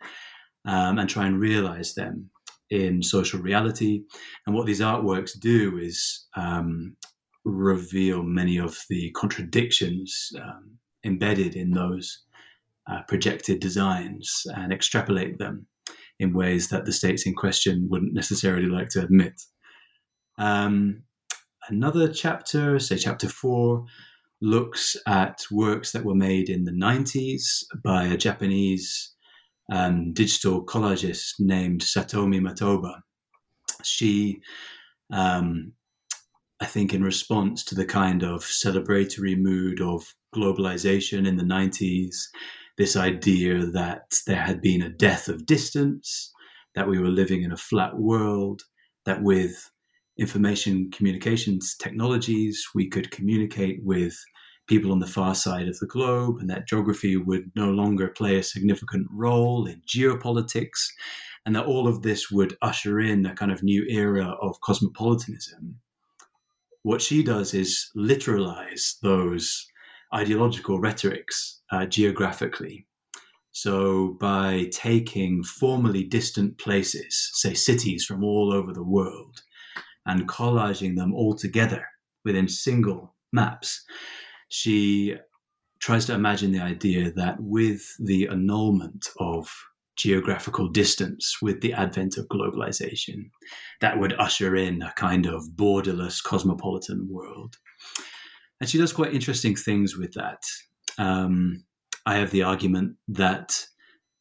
um, 0.64 1.00
and 1.00 1.09
try 1.09 1.26
and 1.26 1.40
realize 1.40 1.95
them 1.95 2.31
in 2.71 3.02
social 3.02 3.40
reality. 3.40 4.02
And 4.47 4.55
what 4.55 4.67
these 4.67 4.81
artworks 4.81 5.37
do 5.37 5.79
is 5.79 6.29
um, 6.37 6.95
reveal 7.45 8.23
many 8.23 8.59
of 8.59 8.79
the 8.88 9.11
contradictions 9.17 10.31
um, 10.40 10.79
embedded 11.05 11.57
in 11.57 11.73
those 11.73 12.23
uh, 12.90 13.02
projected 13.06 13.61
designs 13.61 14.42
and 14.56 14.73
extrapolate 14.73 15.38
them 15.38 15.66
in 16.18 16.35
ways 16.35 16.68
that 16.68 16.85
the 16.85 16.92
states 16.92 17.26
in 17.26 17.35
question 17.35 17.87
wouldn't 17.90 18.12
necessarily 18.12 18.66
like 18.66 18.88
to 18.88 19.02
admit. 19.02 19.40
Um, 20.38 21.04
another 21.68 22.09
chapter, 22.09 22.78
say 22.78 22.97
chapter 22.97 23.28
four, 23.28 23.85
looks 24.42 24.97
at 25.06 25.42
works 25.50 25.92
that 25.92 26.04
were 26.04 26.14
made 26.14 26.49
in 26.49 26.64
the 26.64 26.73
90s 26.73 27.64
by 27.85 28.04
a 28.04 28.16
Japanese 28.16 29.14
um, 29.70 30.12
digital 30.12 30.64
collagist 30.64 31.35
named 31.38 31.82
Satomi 31.82 32.40
Matoba. 32.40 33.00
She, 33.85 34.40
um, 35.12 35.73
I 36.61 36.66
think, 36.66 36.92
in 36.92 37.04
response 37.04 37.64
to 37.64 37.75
the 37.75 37.87
kind 37.87 38.23
of 38.23 38.42
celebratory 38.42 39.38
mood 39.38 39.80
of 39.80 40.14
globalization 40.35 41.26
in 41.26 41.37
the 41.37 41.44
90s, 41.44 42.16
this 42.80 42.96
idea 42.96 43.66
that 43.66 44.22
there 44.26 44.40
had 44.40 44.62
been 44.62 44.80
a 44.80 44.88
death 44.88 45.28
of 45.28 45.44
distance, 45.44 46.32
that 46.75 46.88
we 46.88 46.99
were 46.99 47.10
living 47.10 47.42
in 47.42 47.52
a 47.52 47.56
flat 47.58 47.99
world, 47.99 48.62
that 49.04 49.22
with 49.22 49.70
information 50.18 50.90
communications 50.90 51.76
technologies, 51.76 52.66
we 52.75 52.88
could 52.88 53.10
communicate 53.10 53.80
with 53.82 54.16
people 54.66 54.92
on 54.92 54.99
the 54.99 55.06
far 55.06 55.34
side 55.34 55.68
of 55.68 55.78
the 55.78 55.87
globe, 55.87 56.38
and 56.40 56.49
that 56.49 56.66
geography 56.66 57.18
would 57.18 57.52
no 57.54 57.70
longer 57.70 58.08
play 58.08 58.38
a 58.38 58.42
significant 58.42 59.06
role 59.12 59.66
in 59.66 59.82
geopolitics, 59.87 60.88
and 61.44 61.54
that 61.54 61.66
all 61.66 61.87
of 61.87 62.00
this 62.00 62.30
would 62.30 62.56
usher 62.62 62.99
in 62.99 63.26
a 63.26 63.34
kind 63.34 63.52
of 63.52 63.62
new 63.62 63.84
era 63.90 64.34
of 64.40 64.58
cosmopolitanism. 64.62 65.78
What 66.82 67.02
she 67.02 67.22
does 67.22 67.52
is 67.52 67.90
literalize 67.94 68.99
those 69.02 69.66
ideological 70.14 70.81
rhetorics 70.81 71.61
uh, 71.71 71.87
geographically. 71.87 72.87
So, 73.52 74.17
by 74.21 74.69
taking 74.71 75.43
formerly 75.43 76.05
distant 76.05 76.59
places, 76.59 77.31
say 77.35 77.55
cities 77.55 78.05
from 78.05 78.23
all 78.23 78.52
over 78.52 78.73
the 78.73 78.85
world, 78.85 79.43
and 80.07 80.29
collaging 80.29 80.97
them 80.97 81.12
all 81.12 81.35
together 81.35 81.85
within 82.25 82.49
single 82.49 83.17
maps, 83.33 83.85
she 84.49 85.17
tries 85.81 86.07
to 86.07 86.14
imagine 86.14 86.52
the 86.52 86.61
idea 86.61 87.11
that 87.12 87.37
with 87.40 87.83
the 87.99 88.29
annulment 88.29 89.09
of 89.19 89.50
geographical 89.97 90.69
distance 90.69 91.37
with 91.43 91.61
the 91.61 91.73
advent 91.73 92.17
of 92.17 92.29
globalization, 92.29 93.31
that 93.81 93.99
would 93.99 94.14
usher 94.14 94.57
in 94.57 94.83
a 94.83 94.93
kind 94.97 95.26
of 95.26 95.43
borderless 95.57 96.23
cosmopolitan 96.23 97.09
world. 97.11 97.57
And 98.61 98.69
she 98.69 98.79
does 98.79 98.93
quite 98.93 99.14
interesting 99.14 99.57
things 99.57 99.97
with 99.97 100.12
that. 100.14 100.43
Um, 100.99 101.64
I 102.07 102.17
have 102.17 102.31
the 102.31 102.43
argument 102.43 102.97
that 103.09 103.64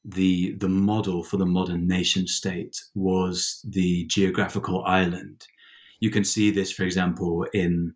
the 0.06 0.54
the 0.54 0.70
model 0.70 1.24
for 1.24 1.38
the 1.38 1.46
modern 1.46 1.88
nation 1.88 2.26
state 2.26 2.76
was 2.96 3.66
the 3.68 4.06
geographical 4.08 4.84
island. 4.86 5.46
You 6.00 6.10
can 6.10 6.24
see 6.24 6.52
this, 6.52 6.72
for 6.72 6.84
example, 6.84 7.46
in 7.54 7.94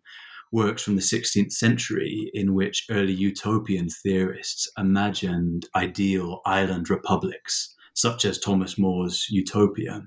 works 0.52 0.82
from 0.82 0.94
the 0.94 1.02
16th 1.02 1.50
century 1.50 2.30
in 2.32 2.54
which 2.54 2.86
early 2.88 3.12
utopian 3.12 3.88
theorists 3.88 4.70
imagined 4.78 5.66
ideal 5.74 6.40
island 6.46 6.88
republics, 6.90 7.74
such 7.94 8.24
as 8.24 8.38
Thomas 8.38 8.78
More's 8.78 9.26
Utopia. 9.30 10.02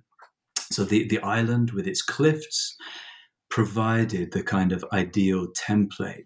So 0.72 0.86
the, 0.86 1.06
the 1.08 1.20
island 1.20 1.72
with 1.72 1.86
its 1.86 2.01
cliffs 2.01 2.77
provided 3.49 4.31
the 4.31 4.43
kind 4.43 4.71
of 4.71 4.85
ideal 4.91 5.47
template 5.47 6.23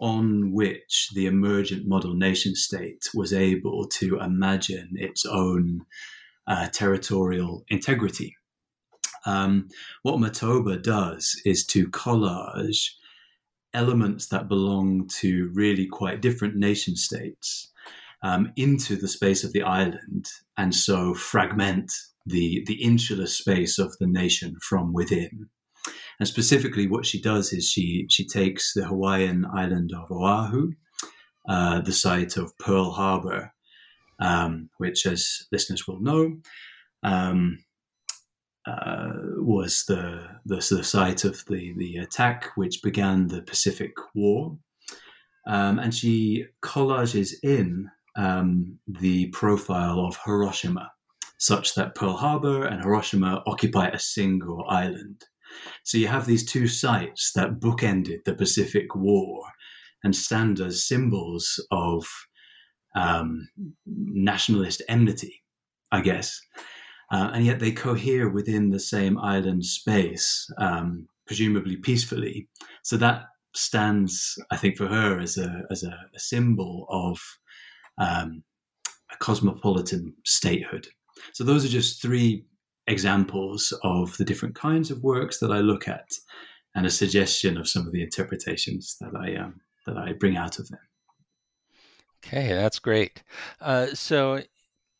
on 0.00 0.52
which 0.52 1.10
the 1.14 1.26
emergent 1.26 1.86
model 1.86 2.14
nation 2.14 2.54
state 2.54 3.08
was 3.14 3.32
able 3.32 3.86
to 3.88 4.18
imagine 4.18 4.90
its 4.96 5.24
own 5.24 5.80
uh, 6.46 6.68
territorial 6.68 7.64
integrity. 7.68 8.36
Um, 9.24 9.68
what 10.02 10.16
Matoba 10.16 10.82
does 10.82 11.40
is 11.44 11.64
to 11.66 11.88
collage 11.88 12.90
elements 13.72 14.28
that 14.28 14.48
belong 14.48 15.08
to 15.08 15.50
really 15.54 15.86
quite 15.86 16.20
different 16.20 16.56
nation 16.56 16.96
states 16.96 17.72
um, 18.22 18.52
into 18.56 18.96
the 18.96 19.08
space 19.08 19.44
of 19.44 19.52
the 19.52 19.62
island, 19.62 20.28
and 20.56 20.74
so 20.74 21.14
fragment 21.14 21.92
the 22.26 22.64
the 22.66 22.82
insular 22.82 23.26
space 23.26 23.78
of 23.78 23.96
the 23.98 24.06
nation 24.06 24.56
from 24.62 24.92
within. 24.92 25.48
And 26.18 26.28
specifically, 26.28 26.86
what 26.86 27.06
she 27.06 27.20
does 27.20 27.52
is 27.52 27.68
she 27.68 28.06
she 28.08 28.26
takes 28.26 28.72
the 28.72 28.86
Hawaiian 28.86 29.46
island 29.52 29.92
of 29.92 30.10
Oahu, 30.10 30.72
uh, 31.48 31.80
the 31.80 31.92
site 31.92 32.36
of 32.36 32.56
Pearl 32.58 32.92
Harbor, 32.92 33.52
um, 34.20 34.70
which, 34.78 35.06
as 35.06 35.46
listeners 35.50 35.86
will 35.88 36.00
know, 36.00 36.36
um, 37.02 37.58
uh, 38.66 39.12
was 39.36 39.84
the, 39.86 40.26
the, 40.46 40.56
the 40.56 40.84
site 40.84 41.24
of 41.24 41.44
the 41.48 41.74
the 41.76 41.96
attack 41.96 42.50
which 42.54 42.82
began 42.82 43.26
the 43.26 43.42
Pacific 43.42 43.92
War, 44.14 44.56
um, 45.46 45.78
and 45.78 45.92
she 45.94 46.46
collages 46.62 47.32
in 47.42 47.90
um, 48.16 48.78
the 48.86 49.26
profile 49.28 50.00
of 50.00 50.16
Hiroshima, 50.24 50.92
such 51.38 51.74
that 51.74 51.94
Pearl 51.94 52.16
Harbor 52.16 52.64
and 52.66 52.82
Hiroshima 52.82 53.42
occupy 53.46 53.88
a 53.88 53.98
single 53.98 54.64
island. 54.68 55.24
So 55.84 55.98
you 55.98 56.08
have 56.08 56.26
these 56.26 56.44
two 56.44 56.66
sites 56.66 57.32
that 57.34 57.60
bookended 57.60 58.24
the 58.24 58.34
Pacific 58.34 58.94
War 58.94 59.42
and 60.02 60.14
stand 60.14 60.60
as 60.60 60.86
symbols 60.86 61.64
of 61.70 62.06
um, 62.94 63.48
nationalist 63.86 64.82
enmity, 64.88 65.42
I 65.90 66.00
guess 66.00 66.40
uh, 67.10 67.30
and 67.32 67.44
yet 67.44 67.60
they 67.60 67.72
cohere 67.72 68.28
within 68.28 68.70
the 68.70 68.80
same 68.80 69.18
island 69.18 69.64
space, 69.64 70.48
um, 70.58 71.06
presumably 71.26 71.76
peacefully. 71.76 72.48
So 72.82 72.96
that 72.96 73.26
stands, 73.54 74.36
I 74.50 74.56
think, 74.56 74.76
for 74.76 74.88
her 74.88 75.20
as 75.20 75.38
a 75.38 75.62
as 75.70 75.84
a, 75.84 75.96
a 76.14 76.18
symbol 76.18 76.86
of 76.90 77.20
um, 77.98 78.42
a 79.12 79.16
cosmopolitan 79.18 80.14
statehood. 80.24 80.88
So 81.32 81.44
those 81.44 81.64
are 81.64 81.68
just 81.68 82.02
three 82.02 82.44
examples 82.86 83.72
of 83.82 84.16
the 84.16 84.24
different 84.24 84.54
kinds 84.54 84.90
of 84.90 85.02
works 85.02 85.38
that 85.38 85.50
I 85.50 85.58
look 85.58 85.88
at, 85.88 86.08
and 86.74 86.86
a 86.86 86.90
suggestion 86.90 87.56
of 87.56 87.68
some 87.68 87.86
of 87.86 87.92
the 87.92 88.02
interpretations 88.02 88.96
that 89.00 89.14
I 89.16 89.36
um, 89.36 89.60
that 89.86 89.96
I 89.96 90.12
bring 90.12 90.36
out 90.36 90.58
of 90.58 90.68
them. 90.68 90.80
Okay, 92.24 92.48
that's 92.48 92.78
great. 92.78 93.22
Uh, 93.60 93.88
so, 93.88 94.42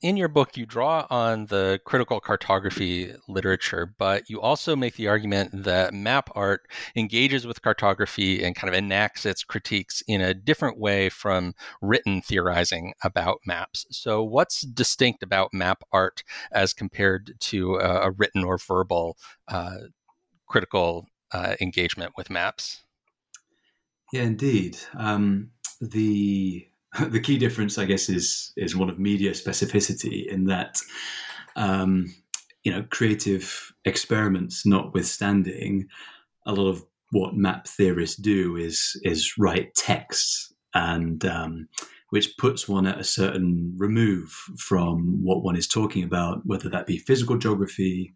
in 0.04 0.18
your 0.18 0.28
book, 0.28 0.58
you 0.58 0.66
draw 0.66 1.06
on 1.08 1.46
the 1.46 1.80
critical 1.86 2.20
cartography 2.20 3.14
literature, 3.26 3.94
but 3.96 4.28
you 4.28 4.38
also 4.38 4.76
make 4.76 4.96
the 4.96 5.08
argument 5.08 5.64
that 5.64 5.94
map 5.94 6.28
art 6.34 6.68
engages 6.94 7.46
with 7.46 7.62
cartography 7.62 8.44
and 8.44 8.54
kind 8.54 8.68
of 8.68 8.76
enacts 8.78 9.24
its 9.24 9.42
critiques 9.42 10.02
in 10.06 10.20
a 10.20 10.34
different 10.34 10.78
way 10.78 11.08
from 11.08 11.54
written 11.80 12.20
theorizing 12.20 12.92
about 13.02 13.38
maps. 13.46 13.86
So, 13.90 14.22
what's 14.22 14.60
distinct 14.60 15.22
about 15.22 15.54
map 15.54 15.82
art 15.90 16.22
as 16.52 16.74
compared 16.74 17.32
to 17.40 17.76
a, 17.76 18.08
a 18.08 18.10
written 18.10 18.44
or 18.44 18.58
verbal 18.58 19.16
uh, 19.48 19.78
critical 20.46 21.08
uh, 21.32 21.56
engagement 21.62 22.12
with 22.14 22.28
maps? 22.28 22.82
Yeah, 24.12 24.24
indeed. 24.24 24.76
Um, 24.98 25.52
the 25.80 26.68
the 27.08 27.20
key 27.20 27.38
difference, 27.38 27.78
I 27.78 27.84
guess, 27.84 28.08
is 28.08 28.52
is 28.56 28.76
one 28.76 28.88
of 28.88 28.98
media 28.98 29.32
specificity 29.32 30.26
in 30.26 30.44
that, 30.46 30.80
um, 31.56 32.14
you 32.62 32.72
know, 32.72 32.84
creative 32.90 33.72
experiments 33.84 34.64
notwithstanding, 34.64 35.88
a 36.46 36.52
lot 36.52 36.68
of 36.68 36.84
what 37.10 37.36
map 37.36 37.66
theorists 37.66 38.16
do 38.16 38.56
is 38.56 39.00
is 39.02 39.34
write 39.38 39.74
texts 39.74 40.52
and 40.74 41.24
um, 41.24 41.68
which 42.10 42.36
puts 42.38 42.68
one 42.68 42.86
at 42.86 42.98
a 42.98 43.04
certain 43.04 43.72
remove 43.76 44.30
from 44.58 45.22
what 45.22 45.42
one 45.42 45.56
is 45.56 45.68
talking 45.68 46.04
about, 46.04 46.40
whether 46.44 46.68
that 46.68 46.86
be 46.86 46.98
physical 46.98 47.36
geography 47.36 48.14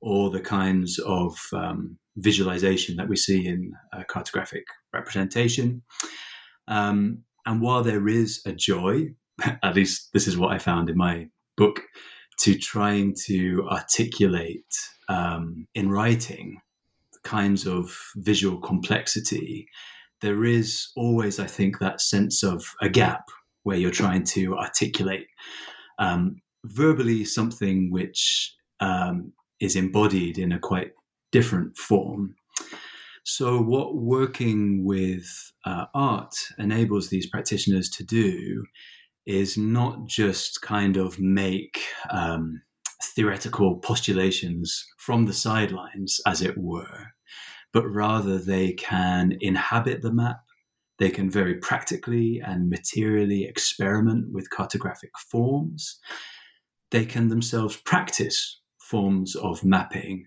or 0.00 0.30
the 0.30 0.40
kinds 0.40 0.98
of 1.00 1.36
um, 1.52 1.96
visualization 2.16 2.96
that 2.96 3.08
we 3.08 3.16
see 3.16 3.46
in 3.46 3.72
cartographic 4.08 4.64
representation. 4.92 5.82
Um, 6.68 7.23
and 7.46 7.60
while 7.60 7.82
there 7.82 8.08
is 8.08 8.42
a 8.46 8.52
joy, 8.52 9.14
at 9.62 9.74
least 9.74 10.12
this 10.12 10.26
is 10.26 10.36
what 10.36 10.52
I 10.52 10.58
found 10.58 10.90
in 10.90 10.96
my 10.96 11.28
book, 11.56 11.80
to 12.40 12.56
trying 12.56 13.14
to 13.26 13.66
articulate 13.70 14.66
um, 15.08 15.66
in 15.74 15.90
writing 15.90 16.60
the 17.12 17.20
kinds 17.28 17.66
of 17.66 17.96
visual 18.16 18.58
complexity, 18.58 19.68
there 20.20 20.44
is 20.44 20.90
always, 20.96 21.38
I 21.38 21.46
think, 21.46 21.78
that 21.78 22.00
sense 22.00 22.42
of 22.42 22.64
a 22.80 22.88
gap 22.88 23.28
where 23.62 23.76
you're 23.76 23.90
trying 23.90 24.24
to 24.24 24.56
articulate 24.56 25.26
um, 25.98 26.40
verbally 26.64 27.24
something 27.24 27.90
which 27.90 28.54
um, 28.80 29.32
is 29.60 29.76
embodied 29.76 30.38
in 30.38 30.52
a 30.52 30.58
quite 30.58 30.92
different 31.30 31.76
form. 31.76 32.34
So, 33.26 33.58
what 33.58 33.96
working 33.96 34.84
with 34.84 35.26
uh, 35.64 35.86
art 35.94 36.34
enables 36.58 37.08
these 37.08 37.26
practitioners 37.26 37.88
to 37.90 38.04
do 38.04 38.64
is 39.24 39.56
not 39.56 40.06
just 40.06 40.60
kind 40.60 40.98
of 40.98 41.18
make 41.18 41.80
um, 42.10 42.60
theoretical 43.02 43.78
postulations 43.78 44.84
from 44.98 45.24
the 45.24 45.32
sidelines, 45.32 46.20
as 46.26 46.42
it 46.42 46.58
were, 46.58 47.14
but 47.72 47.88
rather 47.88 48.38
they 48.38 48.74
can 48.74 49.38
inhabit 49.40 50.02
the 50.02 50.12
map. 50.12 50.40
They 50.98 51.08
can 51.08 51.30
very 51.30 51.54
practically 51.54 52.42
and 52.44 52.68
materially 52.68 53.44
experiment 53.44 54.32
with 54.32 54.50
cartographic 54.50 55.16
forms. 55.30 55.98
They 56.90 57.06
can 57.06 57.28
themselves 57.28 57.76
practice 57.78 58.60
forms 58.78 59.34
of 59.34 59.64
mapping 59.64 60.26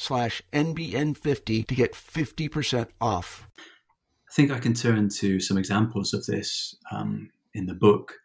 slash 0.01 0.41
NBN50 0.51 1.67
to 1.67 1.75
get 1.75 1.93
50% 1.93 2.87
off. 2.99 3.47
I 3.59 4.33
think 4.33 4.51
I 4.51 4.59
can 4.59 4.73
turn 4.73 5.09
to 5.19 5.39
some 5.39 5.57
examples 5.57 6.13
of 6.13 6.25
this 6.25 6.75
um, 6.91 7.29
in 7.53 7.67
the 7.67 7.75
book. 7.75 8.15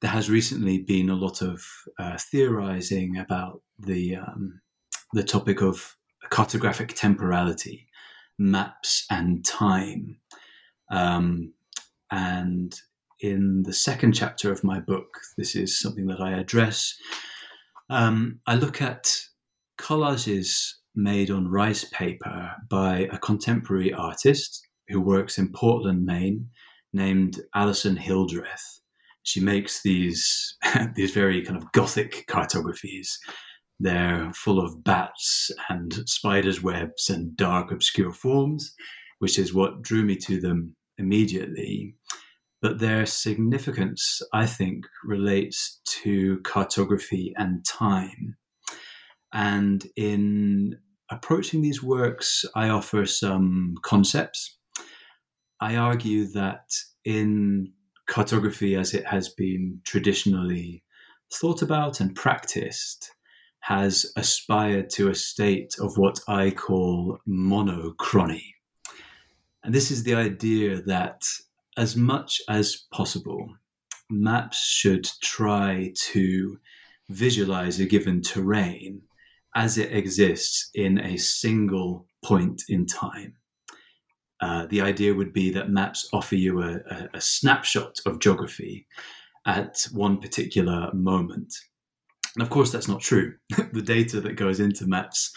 There 0.00 0.10
has 0.10 0.28
recently 0.28 0.78
been 0.78 1.08
a 1.08 1.14
lot 1.14 1.40
of 1.40 1.64
uh, 1.98 2.18
theorizing 2.18 3.18
about 3.18 3.62
the 3.78 4.16
um, 4.16 4.60
the 5.12 5.22
topic 5.22 5.62
of 5.62 5.96
cartographic 6.30 6.94
temporality, 6.94 7.86
maps 8.38 9.04
and 9.10 9.44
time. 9.44 10.16
Um, 10.90 11.52
and 12.10 12.74
in 13.20 13.62
the 13.62 13.72
second 13.72 14.12
chapter 14.12 14.50
of 14.50 14.64
my 14.64 14.80
book, 14.80 15.20
this 15.38 15.54
is 15.54 15.78
something 15.78 16.06
that 16.06 16.20
I 16.20 16.32
address. 16.32 16.96
Um, 17.90 18.40
I 18.46 18.56
look 18.56 18.82
at 18.82 19.14
collages 19.78 20.72
made 20.94 21.30
on 21.30 21.48
rice 21.48 21.84
paper 21.84 22.52
by 22.68 23.08
a 23.12 23.18
contemporary 23.18 23.92
artist 23.92 24.66
who 24.88 25.00
works 25.00 25.38
in 25.38 25.52
Portland, 25.52 26.04
Maine, 26.04 26.48
named 26.92 27.40
Alison 27.54 27.96
Hildreth. 27.96 28.80
She 29.22 29.40
makes 29.40 29.82
these 29.82 30.56
these 30.94 31.12
very 31.12 31.42
kind 31.42 31.56
of 31.56 31.70
gothic 31.72 32.26
cartographies. 32.28 33.08
They're 33.80 34.30
full 34.34 34.60
of 34.60 34.84
bats 34.84 35.50
and 35.68 35.92
spiders' 36.06 36.62
webs 36.62 37.10
and 37.10 37.36
dark, 37.36 37.72
obscure 37.72 38.12
forms, 38.12 38.74
which 39.18 39.38
is 39.38 39.54
what 39.54 39.82
drew 39.82 40.04
me 40.04 40.16
to 40.16 40.40
them 40.40 40.76
immediately. 40.98 41.96
But 42.60 42.78
their 42.78 43.06
significance, 43.06 44.22
I 44.32 44.46
think, 44.46 44.84
relates 45.04 45.80
to 46.02 46.38
cartography 46.44 47.34
and 47.36 47.64
time. 47.64 48.36
And 49.32 49.86
in 49.96 50.78
approaching 51.10 51.62
these 51.62 51.82
works, 51.82 52.44
I 52.54 52.68
offer 52.68 53.06
some 53.06 53.76
concepts. 53.82 54.58
I 55.60 55.76
argue 55.76 56.26
that 56.32 56.70
in 57.04 57.72
cartography, 58.06 58.76
as 58.76 58.94
it 58.94 59.06
has 59.06 59.28
been 59.28 59.80
traditionally 59.84 60.82
thought 61.32 61.62
about 61.62 62.00
and 62.00 62.14
practiced, 62.14 63.12
has 63.60 64.12
aspired 64.16 64.90
to 64.90 65.08
a 65.08 65.14
state 65.14 65.74
of 65.80 65.96
what 65.96 66.18
I 66.28 66.50
call 66.50 67.18
monochrony. 67.26 68.54
And 69.62 69.72
this 69.72 69.90
is 69.90 70.02
the 70.02 70.14
idea 70.14 70.82
that, 70.82 71.22
as 71.76 71.96
much 71.96 72.42
as 72.48 72.84
possible, 72.92 73.48
maps 74.10 74.66
should 74.66 75.08
try 75.22 75.92
to 76.10 76.58
visualize 77.08 77.78
a 77.78 77.86
given 77.86 78.20
terrain 78.20 79.02
as 79.54 79.78
it 79.78 79.92
exists 79.92 80.70
in 80.74 80.98
a 80.98 81.16
single 81.16 82.06
point 82.24 82.62
in 82.68 82.86
time. 82.86 83.34
Uh, 84.40 84.66
the 84.66 84.80
idea 84.80 85.14
would 85.14 85.32
be 85.32 85.50
that 85.50 85.70
maps 85.70 86.08
offer 86.12 86.34
you 86.34 86.62
a, 86.62 86.74
a, 86.90 87.08
a 87.14 87.20
snapshot 87.20 87.96
of 88.06 88.18
geography 88.18 88.86
at 89.46 89.86
one 89.92 90.18
particular 90.18 90.90
moment. 90.92 91.54
And 92.34 92.42
of 92.42 92.50
course, 92.50 92.72
that's 92.72 92.88
not 92.88 93.00
true. 93.00 93.34
the 93.72 93.82
data 93.82 94.20
that 94.20 94.36
goes 94.36 94.58
into 94.58 94.86
maps 94.86 95.32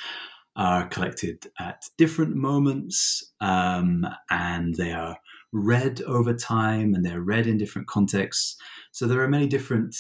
are 0.55 0.87
collected 0.87 1.45
at 1.59 1.83
different 1.97 2.35
moments 2.35 3.33
um, 3.41 4.07
and 4.29 4.73
they 4.75 4.93
are 4.93 5.17
read 5.51 6.01
over 6.03 6.33
time 6.33 6.93
and 6.93 7.05
they're 7.05 7.21
read 7.21 7.47
in 7.47 7.57
different 7.57 7.87
contexts. 7.87 8.55
So 8.91 9.05
there 9.05 9.21
are 9.21 9.27
many 9.27 9.47
different 9.47 9.95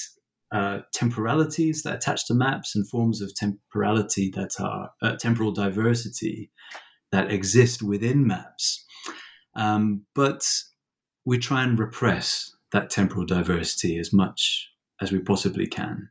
uh, 0.55 0.79
temporalities 0.93 1.83
that 1.83 1.95
attach 1.95 2.25
to 2.25 2.33
maps 2.33 2.77
and 2.77 2.87
forms 2.87 3.21
of 3.21 3.35
temporality 3.35 4.31
that 4.33 4.51
are 4.57 4.89
uh, 5.01 5.13
temporal 5.17 5.51
diversity 5.51 6.49
that 7.11 7.29
exist 7.29 7.83
within 7.83 8.25
maps. 8.25 8.85
Um, 9.57 10.05
but 10.15 10.47
we 11.25 11.39
try 11.39 11.61
and 11.63 11.77
repress 11.77 12.55
that 12.71 12.89
temporal 12.89 13.25
diversity 13.25 13.99
as 13.99 14.13
much 14.13 14.69
as 15.01 15.11
we 15.11 15.19
possibly 15.19 15.67
can. 15.67 16.07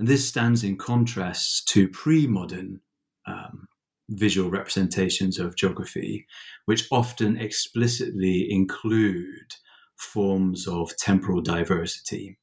And 0.00 0.08
this 0.08 0.26
stands 0.26 0.64
in 0.64 0.76
contrast 0.76 1.68
to 1.68 1.88
pre 1.88 2.26
modern 2.26 2.80
um, 3.28 3.68
visual 4.10 4.50
representations 4.50 5.38
of 5.38 5.54
geography, 5.54 6.26
which 6.64 6.88
often 6.90 7.36
explicitly 7.36 8.48
include 8.50 9.54
forms 9.96 10.66
of 10.66 10.96
temporal 10.96 11.40
diversity. 11.40 12.36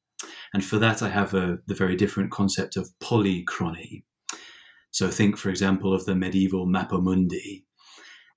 And 0.54 0.64
for 0.64 0.78
that, 0.78 1.02
I 1.02 1.08
have 1.08 1.34
a, 1.34 1.58
the 1.66 1.74
very 1.74 1.96
different 1.96 2.30
concept 2.30 2.76
of 2.76 2.88
polychrony. 3.00 4.02
So 4.90 5.08
think, 5.08 5.38
for 5.38 5.48
example, 5.48 5.94
of 5.94 6.04
the 6.04 6.14
medieval 6.14 6.66
Mappa 6.66 7.02
Mundi. 7.02 7.64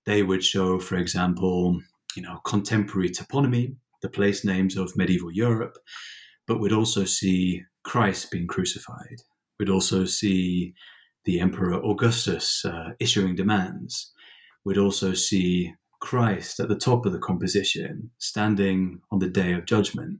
They 0.06 0.24
would 0.24 0.43
show, 0.43 0.80
for 0.80 0.95
example, 0.95 1.82
you 2.15 2.21
know, 2.21 2.39
contemporary 2.45 3.10
toponymy, 3.10 3.76
the 4.02 4.10
place 4.10 4.45
names 4.45 4.78
of 4.78 4.95
medieval 4.95 5.32
Europe, 5.32 5.78
but 6.48 6.60
we'd 6.60 6.71
also 6.71 7.04
see 7.04 7.63
Christ 7.84 8.32
being 8.32 8.48
crucified. 8.48 9.17
We'd 9.60 9.69
also 9.69 10.06
see 10.06 10.74
the 11.26 11.39
Emperor 11.39 11.74
Augustus 11.74 12.63
uh, 12.63 12.91
issuing 13.00 13.36
demands. 13.36 14.13
We'd 14.63 14.78
also 14.78 15.13
see 15.13 15.74
Christ 16.00 16.60
at 16.60 16.69
the 16.69 16.78
top 16.78 17.06
of 17.06 17.13
the 17.13 17.19
composition, 17.19 18.12
standing 18.19 19.02
on 19.12 19.19
the 19.19 19.30
day 19.30 19.54
of 19.54 19.65
judgment. 19.65 20.19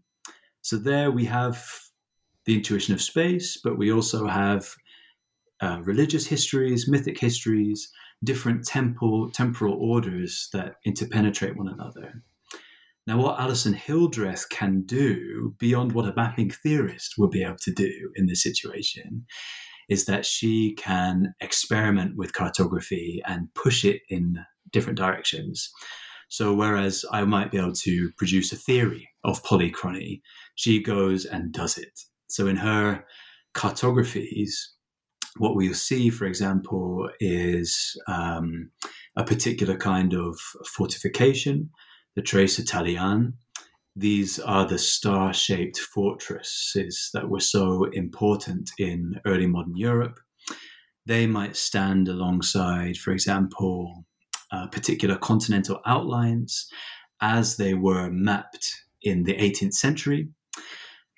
So 0.66 0.78
there 0.78 1.12
we 1.12 1.26
have 1.26 1.64
the 2.46 2.56
intuition 2.56 2.96
of 2.96 3.02
space, 3.02 3.56
but 3.64 3.78
we 3.78 3.92
also 3.92 4.26
have 4.26 4.74
uh, 5.62 5.80
religious 5.84 6.26
histories, 6.26 6.88
mythic 6.88 7.20
histories, 7.20 7.88
different 8.24 8.66
temple, 8.66 9.30
temporal 9.30 9.76
orders 9.76 10.50
that 10.54 10.78
interpenetrate 10.84 11.56
one 11.56 11.68
another. 11.68 12.24
Now, 13.06 13.22
what 13.22 13.40
Alison 13.40 13.76
Hildreth 13.76 14.50
can 14.50 14.82
do 14.88 15.54
beyond 15.60 15.92
what 15.92 16.10
a 16.10 16.16
mapping 16.16 16.50
theorist 16.50 17.14
would 17.20 17.30
be 17.30 17.44
able 17.44 17.58
to 17.58 17.72
do 17.72 18.10
in 18.16 18.26
this 18.26 18.42
situation 18.42 19.24
is 19.88 20.06
that 20.06 20.26
she 20.26 20.74
can 20.74 21.36
experiment 21.42 22.18
with 22.18 22.34
cartography 22.34 23.22
and 23.28 23.54
push 23.54 23.86
it 23.86 24.02
in 24.10 24.40
different 24.72 24.98
directions. 24.98 25.70
So, 26.30 26.54
whereas 26.54 27.06
I 27.12 27.24
might 27.26 27.52
be 27.52 27.58
able 27.58 27.74
to 27.74 28.12
produce 28.18 28.52
a 28.52 28.58
theory 28.58 29.08
of 29.24 29.44
polychrony, 29.44 30.22
she 30.56 30.82
goes 30.82 31.26
and 31.26 31.52
does 31.52 31.78
it. 31.78 32.00
So, 32.28 32.48
in 32.48 32.58
her 32.58 33.06
cartographies, 33.56 34.54
what 35.38 35.56
we'll 35.56 35.74
see, 35.74 36.10
for 36.10 36.26
example, 36.26 37.10
is 37.20 38.00
um, 38.08 38.72
a 39.18 39.24
particular 39.24 39.78
kind 39.78 40.14
of 40.14 40.38
fortification, 40.66 41.70
the 42.16 42.22
trace 42.22 42.60
italienne. 42.60 43.34
These 43.96 44.40
are 44.40 44.66
the 44.66 44.78
star 44.78 45.34
shaped 45.34 45.78
fortresses 45.80 47.10
that 47.14 47.30
were 47.30 47.40
so 47.40 47.86
important 47.86 48.72
in 48.78 49.20
early 49.26 49.48
modern 49.48 49.78
Europe. 49.78 50.20
They 51.06 51.28
might 51.28 51.56
stand 51.56 52.08
alongside, 52.08 52.98
for 52.98 53.12
example, 53.12 54.06
uh, 54.56 54.68
particular 54.68 55.18
continental 55.18 55.82
outlines 55.86 56.68
as 57.22 57.58
they 57.58 57.74
were 57.74 58.10
mapped 58.10 58.74
in 59.02 59.24
the 59.24 59.34
18th 59.34 59.74
century 59.74 60.30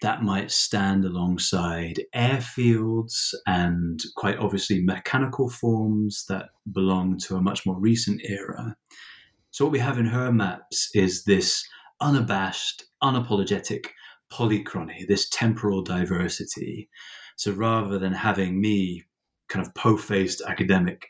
that 0.02 0.21
might 0.21 0.52
stand 0.52 1.06
alongside 1.06 2.02
airfields 2.15 3.34
and 3.47 4.04
quite 4.15 4.38
obviously 4.38 4.84
mechanical 4.84 5.50
forms 5.50 6.26
that 6.30 6.50
belong 6.71 7.17
to 7.17 7.36
a 7.36 7.41
much 7.41 7.65
more 7.65 7.80
recent 7.80 8.21
era. 8.23 8.76
So, 9.52 9.65
what 9.65 9.71
we 9.71 9.80
have 9.80 9.97
in 9.97 10.06
her 10.06 10.32
maps 10.32 10.89
is 10.93 11.23
this 11.23 11.67
unabashed, 12.00 12.84
unapologetic 13.02 13.88
polychrony, 14.32 15.08
this 15.08 15.30
temporal 15.30 15.82
diversity. 15.82 16.89
So, 17.38 17.54
rather 17.54 17.97
than 17.97 18.13
having 18.13 18.62
me, 18.62 19.04
kind 19.50 19.65
of 19.65 19.73
po 19.73 19.97
faced 19.97 20.41
academic, 20.47 21.08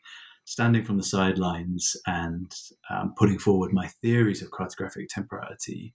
standing 0.47 0.81
from 0.81 0.95
the 0.95 1.03
sidelines 1.03 1.97
and 2.07 2.49
um, 2.89 3.13
putting 3.17 3.37
forward 3.37 3.73
my 3.73 3.85
theories 4.01 4.41
of 4.41 4.49
cartographic 4.49 5.05
temporality, 5.09 5.93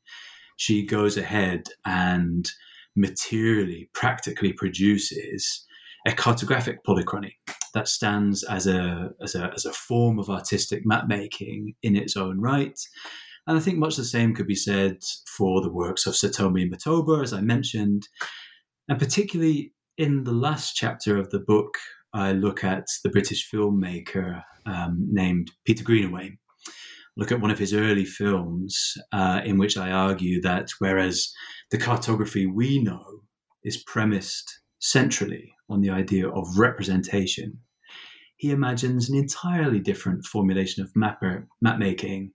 she 0.59 0.85
goes 0.85 1.17
ahead 1.17 1.63
and 1.87 2.51
materially, 2.95 3.89
practically 3.95 4.53
produces 4.53 5.67
a 6.07 6.11
cartographic 6.11 6.77
polychrony 6.87 7.33
that 7.73 7.89
stands 7.89 8.43
as 8.43 8.67
a, 8.67 9.09
as 9.23 9.35
a, 9.35 9.51
as 9.55 9.65
a 9.65 9.73
form 9.73 10.19
of 10.19 10.29
artistic 10.29 10.85
map 10.85 11.09
making 11.09 11.75
in 11.83 11.97
its 11.97 12.15
own 12.15 12.39
right. 12.39 12.79
And 13.47 13.57
I 13.57 13.61
think 13.61 13.79
much 13.79 13.97
the 13.97 14.05
same 14.05 14.35
could 14.35 14.47
be 14.47 14.55
said 14.55 14.99
for 15.27 15.63
the 15.63 15.73
works 15.73 16.07
of 16.07 16.13
Satomi 16.13 16.71
Matoba, 16.71 17.23
as 17.23 17.33
I 17.33 17.41
mentioned. 17.41 18.07
And 18.87 18.99
particularly 18.99 19.73
in 19.97 20.25
the 20.25 20.33
last 20.33 20.75
chapter 20.75 21.17
of 21.17 21.31
the 21.31 21.41
book, 21.41 21.79
I 22.15 22.33
look 22.33 22.65
at 22.65 22.87
the 23.05 23.11
British 23.11 23.51
filmmaker 23.51 24.43
um, 24.67 25.07
named 25.11 25.51
Peter 25.65 25.83
Greenaway. 25.83 26.39
Look 27.17 27.33
at 27.33 27.41
one 27.41 27.51
of 27.51 27.59
his 27.59 27.75
early 27.75 28.05
films, 28.05 28.95
uh, 29.13 29.41
in 29.45 29.59
which 29.59 29.77
I 29.77 29.91
argue 29.91 30.41
that 30.43 30.71
whereas 30.79 31.33
the 31.71 31.79
cartography 31.79 32.47
we 32.47 32.83
know 32.83 33.05
is 33.65 33.83
premised 33.85 34.61
centrally 34.79 35.55
on 35.69 35.81
the 35.81 35.91
idea 35.91 36.29
of 36.29 36.59
representation. 36.59 37.59
He 38.37 38.51
imagines 38.51 39.09
an 39.09 39.17
entirely 39.17 39.79
different 39.79 40.25
formulation 40.25 40.83
of 40.83 40.91
mapper, 40.97 41.47
map 41.61 41.79
making, 41.79 42.33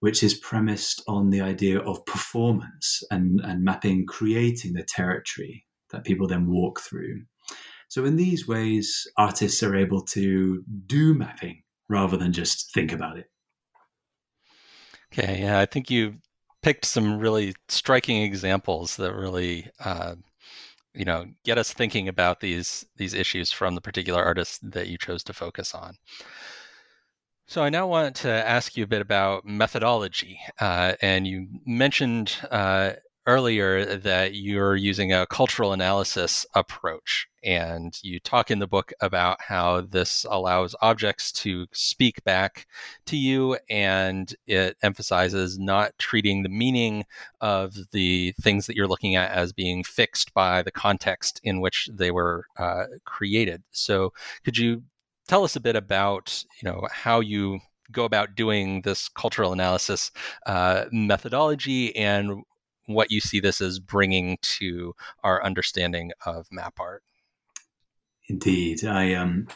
which 0.00 0.22
is 0.22 0.34
premised 0.34 1.02
on 1.08 1.30
the 1.30 1.40
idea 1.40 1.80
of 1.80 2.04
performance 2.06 3.02
and, 3.10 3.40
and 3.40 3.64
mapping, 3.64 4.06
creating 4.06 4.72
the 4.72 4.84
territory 4.84 5.64
that 5.90 6.04
people 6.04 6.26
then 6.26 6.48
walk 6.48 6.80
through. 6.80 7.22
So, 7.92 8.06
in 8.06 8.16
these 8.16 8.48
ways, 8.48 9.06
artists 9.18 9.62
are 9.62 9.76
able 9.76 10.00
to 10.16 10.64
do 10.86 11.12
mapping 11.12 11.62
rather 11.90 12.16
than 12.16 12.32
just 12.32 12.72
think 12.72 12.90
about 12.90 13.18
it. 13.18 13.26
Okay, 15.12 15.42
yeah, 15.42 15.60
I 15.60 15.66
think 15.66 15.90
you 15.90 16.14
picked 16.62 16.86
some 16.86 17.18
really 17.18 17.54
striking 17.68 18.22
examples 18.22 18.96
that 18.96 19.12
really 19.12 19.68
uh, 19.84 20.14
you 20.94 21.04
know 21.04 21.26
get 21.44 21.58
us 21.58 21.74
thinking 21.74 22.08
about 22.08 22.40
these 22.40 22.86
these 22.96 23.12
issues 23.12 23.52
from 23.52 23.74
the 23.74 23.82
particular 23.82 24.24
artists 24.24 24.58
that 24.62 24.88
you 24.88 24.96
chose 24.96 25.22
to 25.24 25.34
focus 25.34 25.74
on 25.74 25.96
so 27.46 27.62
i 27.62 27.68
now 27.68 27.86
want 27.86 28.14
to 28.14 28.30
ask 28.30 28.76
you 28.76 28.84
a 28.84 28.86
bit 28.86 29.00
about 29.00 29.44
methodology 29.44 30.38
uh, 30.60 30.94
and 31.00 31.26
you 31.26 31.46
mentioned 31.66 32.36
uh, 32.50 32.92
earlier 33.26 33.96
that 33.96 34.34
you're 34.34 34.76
using 34.76 35.12
a 35.12 35.26
cultural 35.26 35.72
analysis 35.72 36.44
approach. 36.54 37.26
And 37.44 37.96
you 38.02 38.20
talk 38.20 38.50
in 38.50 38.58
the 38.58 38.66
book 38.66 38.92
about 39.00 39.40
how 39.40 39.82
this 39.82 40.24
allows 40.28 40.74
objects 40.80 41.32
to 41.32 41.66
speak 41.72 42.22
back 42.24 42.66
to 43.06 43.16
you, 43.16 43.58
and 43.68 44.32
it 44.46 44.76
emphasizes 44.82 45.58
not 45.58 45.98
treating 45.98 46.42
the 46.42 46.48
meaning 46.48 47.04
of 47.40 47.74
the 47.92 48.32
things 48.40 48.66
that 48.66 48.76
you're 48.76 48.88
looking 48.88 49.16
at 49.16 49.30
as 49.32 49.52
being 49.52 49.82
fixed 49.82 50.32
by 50.34 50.62
the 50.62 50.70
context 50.70 51.40
in 51.42 51.60
which 51.60 51.88
they 51.92 52.10
were 52.10 52.46
uh, 52.58 52.84
created. 53.04 53.62
So, 53.72 54.12
could 54.44 54.56
you 54.56 54.82
tell 55.26 55.44
us 55.44 55.56
a 55.56 55.60
bit 55.60 55.76
about 55.76 56.44
you 56.62 56.70
know 56.70 56.86
how 56.90 57.20
you 57.20 57.60
go 57.90 58.04
about 58.04 58.34
doing 58.34 58.82
this 58.82 59.08
cultural 59.08 59.52
analysis 59.52 60.10
uh, 60.46 60.84
methodology 60.92 61.94
and 61.94 62.42
what 62.86 63.10
you 63.10 63.20
see 63.20 63.40
this 63.40 63.60
as 63.60 63.78
bringing 63.78 64.38
to 64.42 64.94
our 65.22 65.42
understanding 65.44 66.12
of 66.26 66.46
map 66.50 66.78
art. 66.78 67.02
Indeed, 68.28 68.84
I 68.84 69.14
um, 69.14 69.48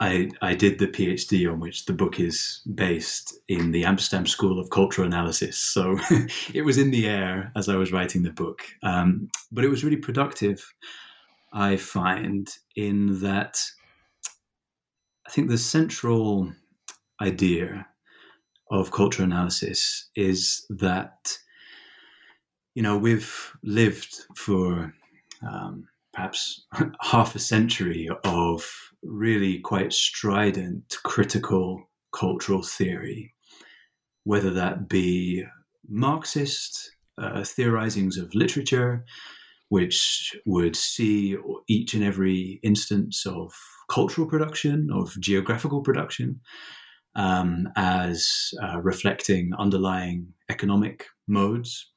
I 0.00 0.30
I 0.40 0.54
did 0.54 0.78
the 0.78 0.88
PhD 0.88 1.50
on 1.50 1.60
which 1.60 1.86
the 1.86 1.92
book 1.92 2.18
is 2.18 2.60
based 2.74 3.38
in 3.48 3.70
the 3.70 3.84
Amsterdam 3.84 4.26
School 4.26 4.58
of 4.58 4.70
Cultural 4.70 5.06
Analysis, 5.06 5.56
so 5.56 5.98
it 6.54 6.64
was 6.64 6.78
in 6.78 6.90
the 6.90 7.06
air 7.06 7.52
as 7.56 7.68
I 7.68 7.76
was 7.76 7.92
writing 7.92 8.22
the 8.22 8.32
book. 8.32 8.62
Um, 8.82 9.30
but 9.50 9.64
it 9.64 9.68
was 9.68 9.84
really 9.84 9.96
productive. 9.96 10.64
I 11.52 11.76
find 11.76 12.48
in 12.76 13.20
that 13.20 13.62
I 15.26 15.30
think 15.30 15.48
the 15.48 15.58
central 15.58 16.52
idea 17.20 17.86
of 18.70 18.90
cultural 18.90 19.26
analysis 19.26 20.08
is 20.16 20.66
that 20.70 21.38
you 22.74 22.82
know, 22.82 22.96
we've 22.96 23.52
lived 23.62 24.14
for 24.34 24.92
um, 25.46 25.88
perhaps 26.12 26.66
half 27.00 27.34
a 27.34 27.38
century 27.38 28.08
of 28.24 28.64
really 29.02 29.58
quite 29.58 29.92
strident 29.92 30.96
critical 31.04 31.82
cultural 32.12 32.62
theory, 32.62 33.34
whether 34.24 34.50
that 34.50 34.88
be 34.88 35.44
Marxist 35.88 36.92
uh, 37.18 37.40
theorizings 37.40 38.16
of 38.16 38.34
literature, 38.34 39.04
which 39.68 40.36
would 40.46 40.76
see 40.76 41.36
each 41.68 41.94
and 41.94 42.04
every 42.04 42.60
instance 42.62 43.26
of 43.26 43.52
cultural 43.90 44.26
production, 44.26 44.88
of 44.92 45.18
geographical 45.20 45.82
production, 45.82 46.40
um, 47.16 47.68
as 47.76 48.54
uh, 48.62 48.80
reflecting 48.80 49.50
underlying 49.58 50.26
economic 50.48 51.06
modes 51.26 51.91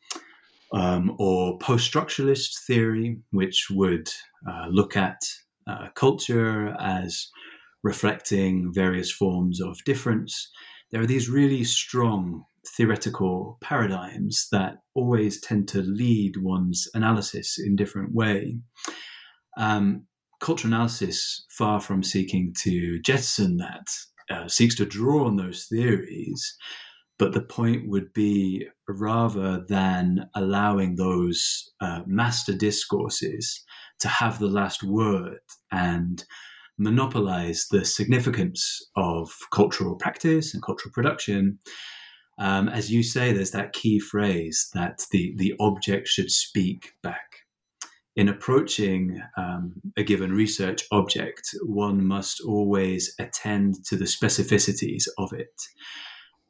um, 0.73 1.15
or 1.19 1.57
post 1.59 1.91
structuralist 1.91 2.65
theory, 2.65 3.17
which 3.31 3.67
would 3.69 4.09
uh, 4.49 4.67
look 4.69 4.97
at 4.97 5.21
uh, 5.67 5.87
culture 5.95 6.75
as 6.79 7.29
reflecting 7.83 8.71
various 8.73 9.11
forms 9.11 9.61
of 9.61 9.83
difference. 9.85 10.49
There 10.91 11.01
are 11.01 11.07
these 11.07 11.29
really 11.29 11.63
strong 11.63 12.43
theoretical 12.75 13.57
paradigms 13.61 14.47
that 14.51 14.77
always 14.95 15.39
tend 15.39 15.67
to 15.69 15.81
lead 15.81 16.37
one's 16.37 16.87
analysis 16.93 17.59
in 17.59 17.75
different 17.75 18.13
way. 18.13 18.57
Um, 19.57 20.07
cultural 20.41 20.73
analysis, 20.73 21.45
far 21.49 21.79
from 21.79 22.03
seeking 22.03 22.53
to 22.63 22.99
jettison 23.01 23.57
that, 23.57 23.87
uh, 24.29 24.47
seeks 24.47 24.75
to 24.75 24.85
draw 24.85 25.27
on 25.27 25.35
those 25.35 25.65
theories 25.65 26.57
but 27.17 27.33
the 27.33 27.41
point 27.41 27.87
would 27.87 28.13
be 28.13 28.67
rather 28.87 29.63
than 29.67 30.29
allowing 30.35 30.95
those 30.95 31.71
uh, 31.81 32.01
master 32.05 32.53
discourses 32.53 33.63
to 33.99 34.07
have 34.07 34.39
the 34.39 34.47
last 34.47 34.83
word 34.83 35.39
and 35.71 36.25
monopolize 36.77 37.67
the 37.71 37.85
significance 37.85 38.81
of 38.97 39.31
cultural 39.53 39.95
practice 39.95 40.53
and 40.53 40.61
cultural 40.61 40.91
production. 40.91 41.57
Um, 42.37 42.67
as 42.67 42.91
you 42.91 43.01
say, 43.01 43.31
there's 43.31 43.51
that 43.51 43.71
key 43.71 43.99
phrase 43.99 44.69
that 44.73 45.05
the, 45.11 45.33
the 45.37 45.53
object 45.59 46.07
should 46.09 46.31
speak 46.31 46.91
back. 47.01 47.45
In 48.17 48.29
approaching 48.29 49.21
um, 49.37 49.73
a 49.97 50.03
given 50.03 50.31
research 50.31 50.83
object, 50.91 51.49
one 51.63 52.05
must 52.05 52.41
always 52.41 53.13
attend 53.19 53.85
to 53.85 53.97
the 53.97 54.05
specificities 54.05 55.03
of 55.17 55.33
it. 55.33 55.53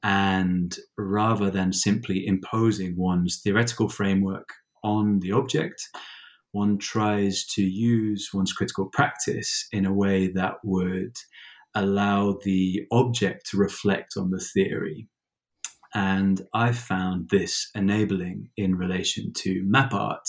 And 0.04 0.76
rather 0.98 1.50
than 1.50 1.74
simply 1.74 2.26
imposing 2.26 2.96
one's 2.96 3.42
theoretical 3.42 3.90
framework 3.90 4.50
on 4.84 5.20
the 5.20 5.32
object, 5.32 5.82
one 6.52 6.78
tries 6.78 7.46
to 7.56 7.64
use 7.64 8.30
one's 8.34 8.54
critical 8.54 8.90
practice 8.94 9.68
in 9.72 9.86
a 9.86 9.94
way 9.94 10.28
that 10.28 10.56
would 10.64 11.16
allow 11.74 12.38
the 12.44 12.84
object 12.92 13.50
to 13.50 13.58
reflect 13.58 14.14
on 14.18 14.30
the 14.30 14.40
theory. 14.40 15.08
And 15.94 16.42
I 16.54 16.72
found 16.72 17.30
this 17.30 17.70
enabling 17.74 18.50
in 18.58 18.76
relation 18.76 19.34
to 19.38 19.64
map 19.66 19.94
art, 19.94 20.28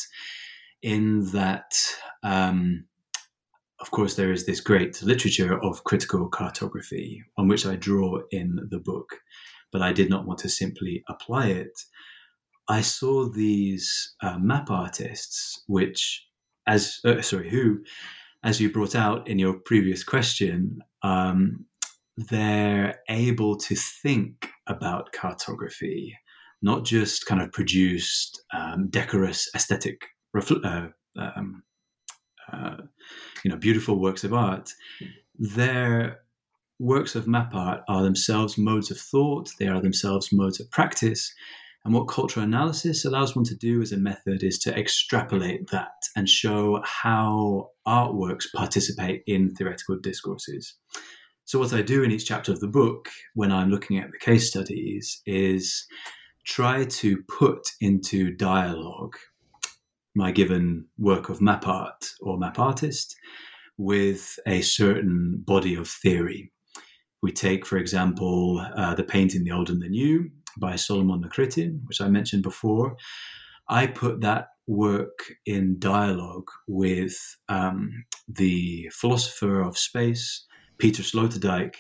in 0.83 1.31
that 1.33 1.75
um, 2.23 2.87
of 3.81 3.91
course, 3.91 4.15
there 4.15 4.33
is 4.33 4.47
this 4.47 4.61
great 4.61 5.03
literature 5.03 5.63
of 5.63 5.85
critical 5.85 6.29
cartography 6.29 7.23
on 7.37 7.47
which 7.47 7.67
I 7.67 7.77
draw 7.77 8.21
in 8.31 8.59
the 8.71 8.79
book, 8.79 9.21
but 9.73 9.83
I 9.83 9.93
did 9.93 10.11
not 10.11 10.27
want 10.27 10.39
to 10.41 10.49
simply 10.49 11.05
apply 11.09 11.49
it. 11.49 11.81
I 12.69 12.81
saw 12.81 13.29
these 13.29 14.15
uh, 14.23 14.39
map 14.39 14.71
artists, 14.71 15.63
which, 15.69 16.27
as 16.67 17.01
uh, 17.05 17.23
sorry, 17.23 17.49
who, 17.49 17.85
as 18.43 18.61
you 18.61 18.73
brought 18.73 18.95
out 18.95 19.29
in 19.29 19.39
your 19.39 19.55
previous 19.55 20.03
question, 20.03 20.83
um, 21.03 21.65
they're 22.17 22.99
able 23.09 23.57
to 23.57 23.75
think 23.75 24.51
about 24.67 25.13
cartography, 25.13 26.17
not 26.63 26.85
just 26.85 27.27
kind 27.27 27.43
of 27.43 27.53
produced 27.53 28.43
um, 28.53 28.89
decorous 28.89 29.49
aesthetic 29.55 30.01
uh, 30.65 30.89
um, 31.19 31.63
uh, 32.53 32.77
you 33.45 33.51
know 33.51 33.57
beautiful 33.57 33.99
works 33.99 34.23
of 34.23 34.35
art 34.35 34.71
their 35.39 36.21
works 36.79 37.15
of 37.15 37.27
map 37.27 37.55
art 37.55 37.83
are 37.89 38.03
themselves 38.03 38.59
modes 38.59 38.91
of 38.91 38.99
thought 38.99 39.51
they 39.59 39.67
are 39.67 39.81
themselves 39.81 40.33
modes 40.33 40.61
of 40.61 40.71
practice 40.71 41.33
and 41.85 41.95
what 41.95 42.09
cultural 42.09 42.45
analysis 42.45 43.05
allows 43.05 43.37
one 43.37 43.45
to 43.45 43.55
do 43.55 43.81
as 43.81 43.93
a 43.93 43.97
method 43.97 44.43
is 44.43 44.59
to 44.59 44.77
extrapolate 44.77 45.71
that 45.71 45.95
and 46.17 46.29
show 46.29 46.83
how 46.85 47.71
artworks 47.87 48.45
participate 48.55 49.23
in 49.27 49.55
theoretical 49.55 49.97
discourses 49.97 50.75
so 51.45 51.59
what 51.59 51.73
i 51.73 51.81
do 51.81 52.03
in 52.03 52.11
each 52.11 52.27
chapter 52.27 52.53
of 52.53 52.61
the 52.61 52.69
book 52.69 53.09
when 53.35 53.51
i'm 53.51 53.71
looking 53.71 53.99
at 53.99 54.11
the 54.11 54.19
case 54.19 54.49
studies 54.49 55.23
is 55.27 55.87
try 56.45 56.85
to 56.85 57.23
put 57.29 57.71
into 57.81 58.31
dialogue 58.37 59.17
my 60.17 60.31
given 60.31 60.87
work 60.99 61.29
of 61.29 61.41
map 61.41 61.69
art 61.69 62.11
or 62.21 62.39
map 62.39 62.59
artist 62.59 63.17
with 63.77 64.39
a 64.47 64.63
certain 64.63 65.43
body 65.47 65.75
of 65.75 65.89
theory. 65.89 66.51
We 67.23 67.33
take, 67.33 67.67
for 67.67 67.79
example, 67.79 68.65
uh, 68.77 68.95
The 68.95 69.05
Painting 69.05 69.45
the 69.45 69.53
Old 69.53 69.71
and 69.71 69.83
the 69.83 69.89
New 69.89 70.31
by 70.59 70.77
Solomon 70.77 71.23
Nikritin, 71.23 71.81
which 71.87 72.01
I 72.01 72.09
mentioned 72.09 72.43
before. 72.43 72.97
I 73.69 73.87
put 73.87 74.21
that 74.21 74.49
work 74.67 75.33
in 75.45 75.79
dialogue 75.79 76.49
with 76.67 77.17
um, 77.49 78.05
the 78.29 78.91
philosopher 78.93 79.61
of 79.61 79.79
space, 79.79 80.45
Peter 80.79 81.03
Sloterdijk. 81.03 81.75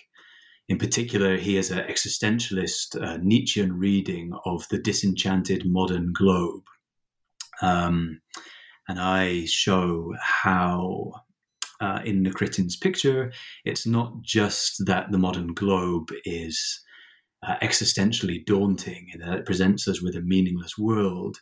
In 0.68 0.79
particular, 0.79 1.37
he 1.37 1.55
has 1.57 1.70
an 1.70 1.87
existentialist 1.87 3.01
uh, 3.01 3.18
Nietzschean 3.22 3.79
reading 3.79 4.33
of 4.44 4.66
the 4.68 4.79
disenchanted 4.79 5.62
modern 5.64 6.12
globe, 6.12 6.64
um, 7.62 8.20
and 8.88 8.99
I 8.99 9.44
show 9.46 10.12
how, 10.20 11.12
uh, 11.81 12.01
in 12.05 12.25
Nikritin's 12.25 12.77
picture, 12.77 13.33
it's 13.65 13.87
not 13.87 14.23
just 14.23 14.83
that 14.87 15.11
the 15.11 15.19
modern 15.19 15.55
globe 15.55 16.11
is 16.25 16.83
uh, 17.47 17.57
existentially 17.62 18.45
daunting 18.45 19.09
and 19.12 19.23
that 19.23 19.39
it 19.39 19.47
presents 19.47 19.87
us 19.89 20.03
with 20.03 20.17
a 20.17 20.23
meaningless 20.23 20.77
world. 20.79 21.37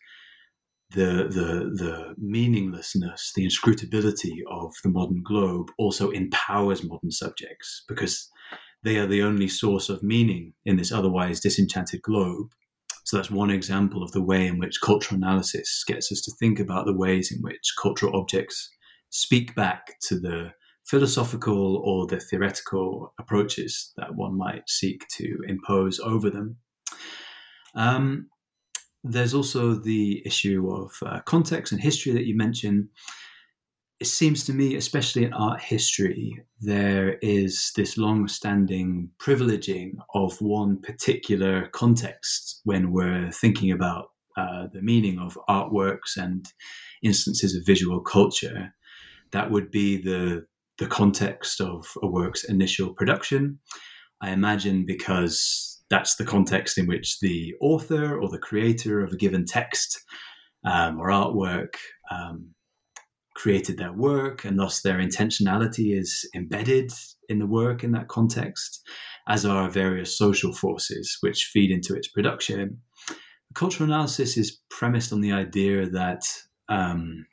The, 0.90 1.28
the, 1.28 1.72
the 1.74 2.14
meaninglessness, 2.18 3.32
the 3.34 3.44
inscrutability 3.44 4.42
of 4.48 4.72
the 4.84 4.90
modern 4.90 5.22
globe 5.24 5.70
also 5.76 6.10
empowers 6.10 6.84
modern 6.84 7.10
subjects 7.10 7.82
because 7.88 8.30
they 8.84 8.98
are 8.98 9.06
the 9.06 9.22
only 9.22 9.48
source 9.48 9.88
of 9.88 10.02
meaning 10.02 10.52
in 10.66 10.76
this 10.76 10.92
otherwise 10.92 11.40
disenchanted 11.40 12.02
globe. 12.02 12.48
So 13.04 13.16
that's 13.16 13.30
one 13.30 13.50
example 13.50 14.02
of 14.02 14.12
the 14.12 14.22
way 14.22 14.46
in 14.46 14.58
which 14.58 14.80
cultural 14.80 15.16
analysis 15.16 15.84
gets 15.86 16.12
us 16.12 16.20
to 16.22 16.32
think 16.38 16.60
about 16.60 16.86
the 16.86 16.96
ways 16.96 17.32
in 17.32 17.42
which 17.42 17.74
cultural 17.80 18.16
objects 18.18 18.70
speak 19.14 19.54
back 19.54 20.00
to 20.00 20.18
the 20.18 20.52
philosophical 20.84 21.76
or 21.78 22.06
the 22.06 22.18
theoretical 22.18 23.14
approaches 23.18 23.92
that 23.96 24.14
one 24.14 24.36
might 24.36 24.68
seek 24.68 25.06
to 25.08 25.38
impose 25.48 26.00
over 26.00 26.28
them. 26.28 26.56
Um, 27.74 28.28
there's 29.02 29.34
also 29.34 29.74
the 29.74 30.22
issue 30.26 30.68
of 30.70 30.92
uh, 31.06 31.20
context 31.20 31.72
and 31.72 31.80
history 31.80 32.12
that 32.12 32.26
you 32.26 32.36
mentioned 32.36 32.88
it 34.00 34.08
seems 34.08 34.44
to 34.44 34.52
me, 34.52 34.74
especially 34.74 35.24
in 35.24 35.32
art 35.32 35.60
history, 35.62 36.38
there 36.60 37.14
is 37.22 37.72
this 37.76 37.96
long 37.96 38.26
standing 38.26 39.08
privileging 39.18 39.92
of 40.14 40.38
one 40.40 40.80
particular 40.82 41.68
context 41.68 42.60
when 42.64 42.92
we're 42.92 43.30
thinking 43.30 43.70
about 43.70 44.08
uh, 44.36 44.66
the 44.72 44.82
meaning 44.82 45.18
of 45.18 45.38
artworks 45.48 46.16
and 46.16 46.52
instances 47.02 47.54
of 47.54 47.64
visual 47.64 48.00
culture. 48.00 48.74
That 49.32 49.50
would 49.50 49.70
be 49.70 50.00
the, 50.00 50.46
the 50.78 50.86
context 50.86 51.60
of 51.60 51.86
a 52.02 52.06
work's 52.06 52.44
initial 52.44 52.94
production. 52.94 53.58
I 54.20 54.30
imagine 54.30 54.84
because 54.86 55.82
that's 55.90 56.16
the 56.16 56.24
context 56.24 56.78
in 56.78 56.86
which 56.86 57.20
the 57.20 57.54
author 57.60 58.18
or 58.18 58.28
the 58.28 58.38
creator 58.38 59.04
of 59.04 59.12
a 59.12 59.16
given 59.16 59.44
text 59.44 60.00
um, 60.64 60.98
or 60.98 61.08
artwork 61.08 61.74
um, 62.10 62.54
created 63.34 63.76
their 63.76 63.92
work, 63.92 64.44
and 64.44 64.58
thus 64.58 64.80
their 64.80 64.98
intentionality 64.98 65.98
is 65.98 66.28
embedded 66.34 66.90
in 67.28 67.38
the 67.38 67.46
work 67.46 67.84
in 67.84 67.92
that 67.92 68.08
context, 68.08 68.80
as 69.28 69.44
are 69.44 69.68
various 69.68 70.16
social 70.16 70.52
forces 70.52 71.16
which 71.20 71.50
feed 71.52 71.70
into 71.70 71.94
its 71.94 72.08
production. 72.08 72.78
Cultural 73.54 73.88
analysis 73.88 74.36
is 74.36 74.60
premised 74.70 75.12
on 75.12 75.20
the 75.20 75.32
idea 75.32 75.88
that 75.90 76.22
um, 76.68 77.26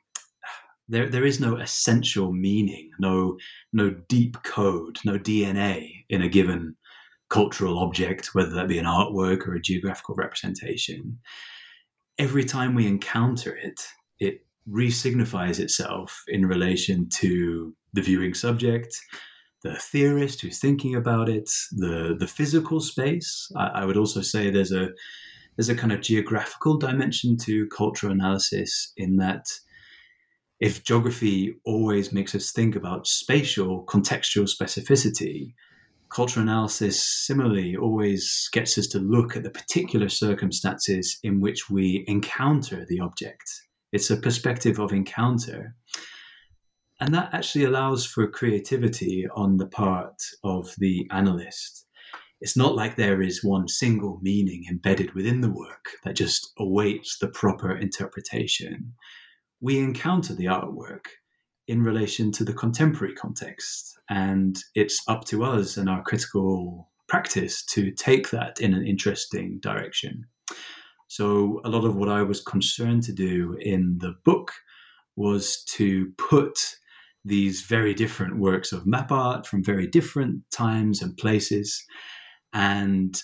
there, 0.92 1.08
there 1.08 1.26
is 1.26 1.40
no 1.40 1.56
essential 1.56 2.34
meaning, 2.34 2.92
no, 3.00 3.38
no 3.72 3.92
deep 4.10 4.44
code, 4.44 4.98
no 5.06 5.18
DNA 5.18 6.04
in 6.10 6.22
a 6.22 6.28
given 6.28 6.76
cultural 7.30 7.80
object, 7.80 8.36
whether 8.36 8.50
that 8.50 8.68
be 8.68 8.78
an 8.78 8.86
artwork 8.86 9.48
or 9.48 9.56
a 9.56 9.62
geographical 9.62 10.16
representation. 10.16 11.18
Every 12.20 12.44
time 12.44 12.76
we 12.76 12.88
encounter 12.88 13.56
it, 13.56 13.82
it 14.20 14.46
resignifies 14.70 15.60
itself 15.60 16.24
in 16.28 16.46
relation 16.46 17.08
to 17.22 17.74
the 17.94 18.02
viewing 18.02 18.34
subject, 18.34 18.94
the 19.64 19.76
theorist 19.76 20.42
who's 20.42 20.60
thinking 20.60 20.96
about 20.96 21.30
it, 21.30 21.50
the 21.72 22.18
the 22.20 22.28
physical 22.28 22.82
space. 22.82 23.50
I, 23.56 23.68
I, 23.68 23.86
would 23.86 23.98
also 23.98 24.22
say 24.22 24.50
there's 24.50 24.74
a 24.74 24.90
there's 25.56 25.70
a 25.70 25.76
kind 25.76 25.94
of 25.94 26.02
geographical 26.02 26.78
dimension 26.78 27.38
to 27.38 27.68
cultural 27.68 28.12
analysis 28.12 28.92
in 28.98 29.18
that 29.18 29.46
if 30.62 30.84
geography 30.84 31.56
always 31.66 32.14
makes 32.14 32.34
us 32.34 32.54
think 32.54 32.78
about 32.78 33.08
spatial 33.08 33.84
contextual 33.86 34.48
specificity, 34.48 35.54
cultural 36.10 36.44
analysis 36.44 37.04
similarly 37.04 37.76
always 37.76 38.50
gets 38.54 38.78
us 38.78 38.88
to 38.88 39.00
look 39.00 39.36
at 39.36 39.44
the 39.44 39.50
particular 39.50 40.08
circumstances 40.08 41.20
in 41.24 41.42
which 41.42 41.70
we 41.70 42.06
encounter 42.08 42.86
the 42.88 43.02
object 43.02 43.44
it's 43.92 44.10
a 44.10 44.18
perspective 44.18 44.80
of 44.80 44.94
encounter. 44.94 45.76
And 47.00 47.14
that 47.14 47.34
actually 47.34 47.66
allows 47.66 48.06
for 48.06 48.28
creativity 48.28 49.28
on 49.36 49.58
the 49.58 49.68
part 49.68 50.22
of 50.44 50.74
the 50.78 51.08
analyst. 51.12 51.88
It's 52.40 52.58
not 52.58 52.76
like 52.76 52.96
there 52.96 53.22
is 53.22 53.44
one 53.44 53.68
single 53.68 54.20
meaning 54.22 54.66
embedded 54.70 55.14
within 55.14 55.42
the 55.42 55.52
work 55.52 55.90
that 56.04 56.16
just 56.16 56.52
awaits 56.58 57.18
the 57.18 57.28
proper 57.28 57.76
interpretation. 57.76 58.94
We 59.62 59.80
encounter 59.80 60.34
the 60.34 60.46
artwork 60.46 61.06
in 61.68 61.84
relation 61.84 62.32
to 62.34 62.44
the 62.44 62.54
contemporary 62.54 63.14
context, 63.14 63.98
and 64.10 64.58
it's 64.76 65.02
up 65.08 65.26
to 65.26 65.44
us 65.44 65.78
and 65.78 65.88
our 65.88 66.02
critical 66.02 66.90
practice 67.08 67.64
to 67.66 67.92
take 67.92 68.32
that 68.32 68.60
in 68.60 68.74
an 68.74 68.86
interesting 68.86 69.60
direction. 69.62 70.26
So, 71.08 71.62
a 71.64 71.70
lot 71.70 71.86
of 71.86 71.96
what 71.96 72.10
I 72.10 72.24
was 72.24 72.42
concerned 72.42 73.04
to 73.04 73.14
do 73.14 73.58
in 73.60 73.98
the 74.00 74.16
book 74.26 74.52
was 75.16 75.64
to 75.76 76.12
put 76.18 76.58
these 77.24 77.62
very 77.62 77.94
different 77.94 78.40
works 78.40 78.72
of 78.72 78.88
map 78.88 79.12
art 79.12 79.46
from 79.46 79.64
very 79.64 79.86
different 79.86 80.42
times 80.52 81.02
and 81.02 81.16
places 81.18 81.86
and 82.54 83.22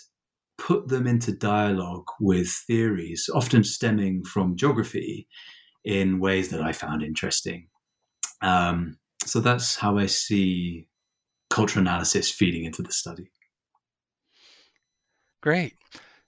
put 0.58 0.88
them 0.88 1.08
into 1.08 1.32
dialogue 1.32 2.08
with 2.20 2.50
theories, 2.68 3.30
often 3.34 3.64
stemming 3.64 4.24
from 4.24 4.56
geography, 4.56 5.28
in 5.88 6.20
ways 6.20 6.50
that 6.50 6.62
I 6.62 6.74
found 6.74 7.02
interesting. 7.02 7.70
Um, 8.42 8.98
so 9.26 9.40
that's 9.40 9.78
how 9.78 9.98
I 9.98 10.08
see 10.08 10.86
cultural 11.50 11.82
analysis 11.82 12.30
feeding 12.30 12.66
into 12.66 12.82
the 12.82 12.92
study. 12.92 13.32
Great. 15.42 15.76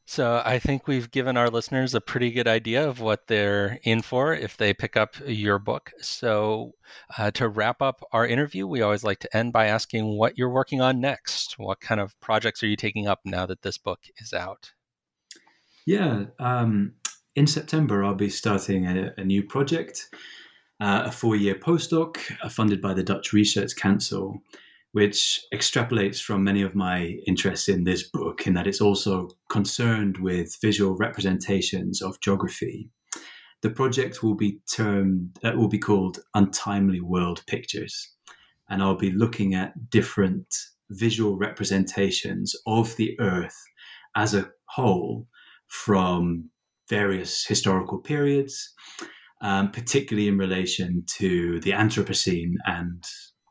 So 0.06 0.42
I 0.46 0.60
think 0.60 0.88
we've 0.88 1.12
given 1.12 1.36
our 1.36 1.50
listeners 1.50 1.94
a 1.94 2.00
pretty 2.00 2.32
good 2.32 2.48
idea 2.48 2.88
of 2.88 3.02
what 3.02 3.28
they're 3.28 3.80
in 3.84 4.02
for 4.02 4.34
if 4.34 4.56
they 4.56 4.74
pick 4.74 4.96
up 4.96 5.16
your 5.28 5.60
book. 5.60 5.92
So 6.00 6.72
uh, 7.18 7.32
to 7.32 7.50
wrap 7.50 7.82
up 7.82 8.02
our 8.14 8.26
interview, 8.26 8.66
we 8.66 8.82
always 8.82 9.04
like 9.04 9.20
to 9.20 9.38
end 9.38 9.52
by 9.52 9.68
asking 9.68 10.18
what 10.18 10.38
you're 10.38 10.50
working 10.50 10.80
on 10.80 11.02
next. 11.02 11.60
What 11.60 11.82
kind 11.82 12.00
of 12.00 12.18
projects 12.22 12.64
are 12.64 12.68
you 12.68 12.78
taking 12.78 13.08
up 13.08 13.20
now 13.26 13.46
that 13.46 13.62
this 13.62 13.78
book 13.78 14.00
is 14.20 14.32
out? 14.32 14.72
Yeah, 15.86 16.26
um, 16.40 16.94
in 17.36 17.48
September 17.48 18.04
I'll 18.04 18.16
be 18.16 18.30
starting 18.30 18.86
a, 18.86 19.14
a 19.18 19.24
new 19.24 19.44
project. 19.44 20.10
uh, 20.80 21.04
a 21.06 21.12
four 21.12 21.36
year 21.36 21.56
postdoc 21.56 22.18
uh, 22.42 22.50
funded 22.50 22.82
by 22.82 22.94
the 22.94 23.04
Dutch 23.04 23.34
Research 23.34 23.76
Council, 23.76 24.42
which 24.94 25.42
extrapolates 25.54 26.22
from 26.22 26.44
many 26.44 26.62
of 26.62 26.76
my 26.76 27.18
interests 27.28 27.68
in 27.68 27.84
this 27.84 28.04
book, 28.10 28.48
in 28.48 28.54
that 28.54 28.68
it's 28.68 28.82
also 28.82 29.30
concerned 29.50 30.18
with 30.18 30.58
visual 30.62 30.96
representations 30.96 32.02
of 32.02 32.20
geography. 32.22 32.90
The 33.62 33.70
project 33.70 34.24
will 34.24 34.36
be 34.36 34.62
termed, 34.74 35.38
uh, 35.44 35.52
will 35.56 35.68
be 35.68 35.80
called 35.80 36.20
Untimely 36.34 37.02
World 37.02 37.44
Pictures, 37.46 38.14
and 38.70 38.82
I'll 38.82 38.96
be 38.96 39.12
looking 39.12 39.54
at 39.54 39.90
different 39.90 40.56
visual 40.92 41.38
representations 41.38 42.56
of 42.66 42.96
the 42.96 43.20
Earth 43.20 43.58
as 44.16 44.34
a 44.34 44.50
whole 44.66 45.28
from 45.68 46.50
various 46.90 47.46
historical 47.46 48.00
periods, 48.00 48.74
um, 49.42 49.72
particularly 49.72 50.28
in 50.28 50.38
relation 50.38 51.04
to 51.18 51.60
the 51.62 51.72
Anthropocene 51.72 52.54
and 52.66 53.04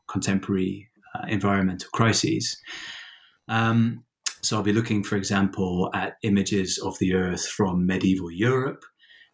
contemporary 0.07 0.89
uh, 1.15 1.25
environmental 1.27 1.89
crises. 1.93 2.59
Um, 3.47 4.03
so 4.41 4.57
I'll 4.57 4.63
be 4.63 4.73
looking, 4.73 5.03
for 5.03 5.15
example, 5.15 5.89
at 5.93 6.17
images 6.23 6.77
of 6.77 6.97
the 6.99 7.13
Earth 7.13 7.45
from 7.47 7.85
medieval 7.85 8.31
Europe, 8.31 8.83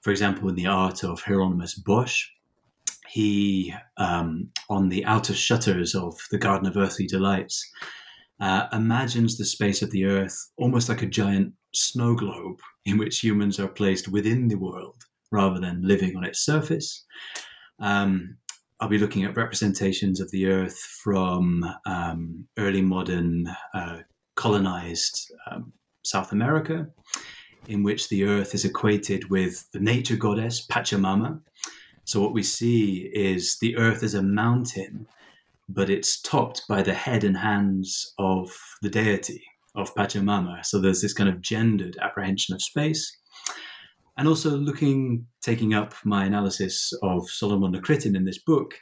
for 0.02 0.12
example, 0.12 0.50
in 0.50 0.56
the 0.56 0.68
art 0.68 1.04
of 1.04 1.22
Hieronymus 1.22 1.76
Bosch. 1.76 2.28
He, 3.10 3.74
um, 3.98 4.50
on 4.70 4.90
the 4.90 5.06
outer 5.06 5.34
shutters 5.34 5.96
of 5.96 6.18
the 6.32 6.38
Garden 6.38 6.68
of 6.68 6.76
Earthly 6.76 7.08
Delights, 7.08 7.70
uh, 8.40 8.68
imagines 8.74 9.38
the 9.38 9.46
space 9.46 9.82
of 9.82 9.92
the 9.92 10.06
Earth 10.06 10.38
almost 10.58 10.90
like 10.90 11.02
a 11.02 11.08
giant 11.08 11.54
snow 11.74 12.16
globe 12.16 12.60
in 12.86 12.98
which 12.98 13.20
humans 13.20 13.60
are 13.60 13.68
placed 13.68 14.08
within 14.08 14.48
the 14.48 14.58
world 14.58 15.02
rather 15.32 15.60
than 15.60 15.88
living 15.88 16.16
on 16.16 16.24
its 16.24 16.46
surface. 16.46 17.06
Um, 17.80 18.38
I'll 18.80 18.90
be 18.90 18.98
looking 18.98 19.24
at 19.24 19.38
representations 19.38 20.20
of 20.20 20.30
the 20.32 20.48
Earth 20.48 20.78
from 20.78 21.66
um, 21.86 22.46
early 22.58 22.82
modern 22.82 23.48
uh, 23.74 24.00
colonized 24.36 25.32
um, 25.50 25.72
South 26.04 26.32
America, 26.32 26.88
in 27.68 27.84
which 27.84 28.10
the 28.10 28.26
Earth 28.26 28.54
is 28.54 28.66
equated 28.66 29.30
with 29.30 29.66
the 29.72 29.80
nature 29.80 30.18
goddess 30.18 30.66
Pachamama. 30.68 31.40
So, 32.04 32.22
what 32.22 32.34
we 32.34 32.44
see 32.44 33.10
is 33.14 33.58
the 33.60 33.78
Earth 33.78 34.04
as 34.04 34.14
a 34.14 34.22
mountain, 34.22 35.08
but 35.70 35.90
it's 35.90 36.22
topped 36.22 36.64
by 36.68 36.82
the 36.82 36.94
head 36.94 37.24
and 37.24 37.38
hands 37.38 38.14
of 38.20 38.52
the 38.82 38.90
deity 38.90 39.44
of 39.76 39.94
Pachamama. 39.96 40.66
So, 40.66 40.80
there's 40.80 41.02
this 41.02 41.14
kind 41.14 41.30
of 41.30 41.42
gendered 41.42 41.98
apprehension 42.02 42.56
of 42.56 42.62
space 42.62 43.16
and 44.18 44.28
also 44.28 44.52
looking, 44.52 45.26
taking 45.42 45.74
up 45.74 45.94
my 46.04 46.26
analysis 46.26 46.94
of 47.04 47.30
Solomon 47.30 47.74
Nikritin 47.74 48.16
in 48.16 48.26
this 48.26 48.38
book 48.38 48.76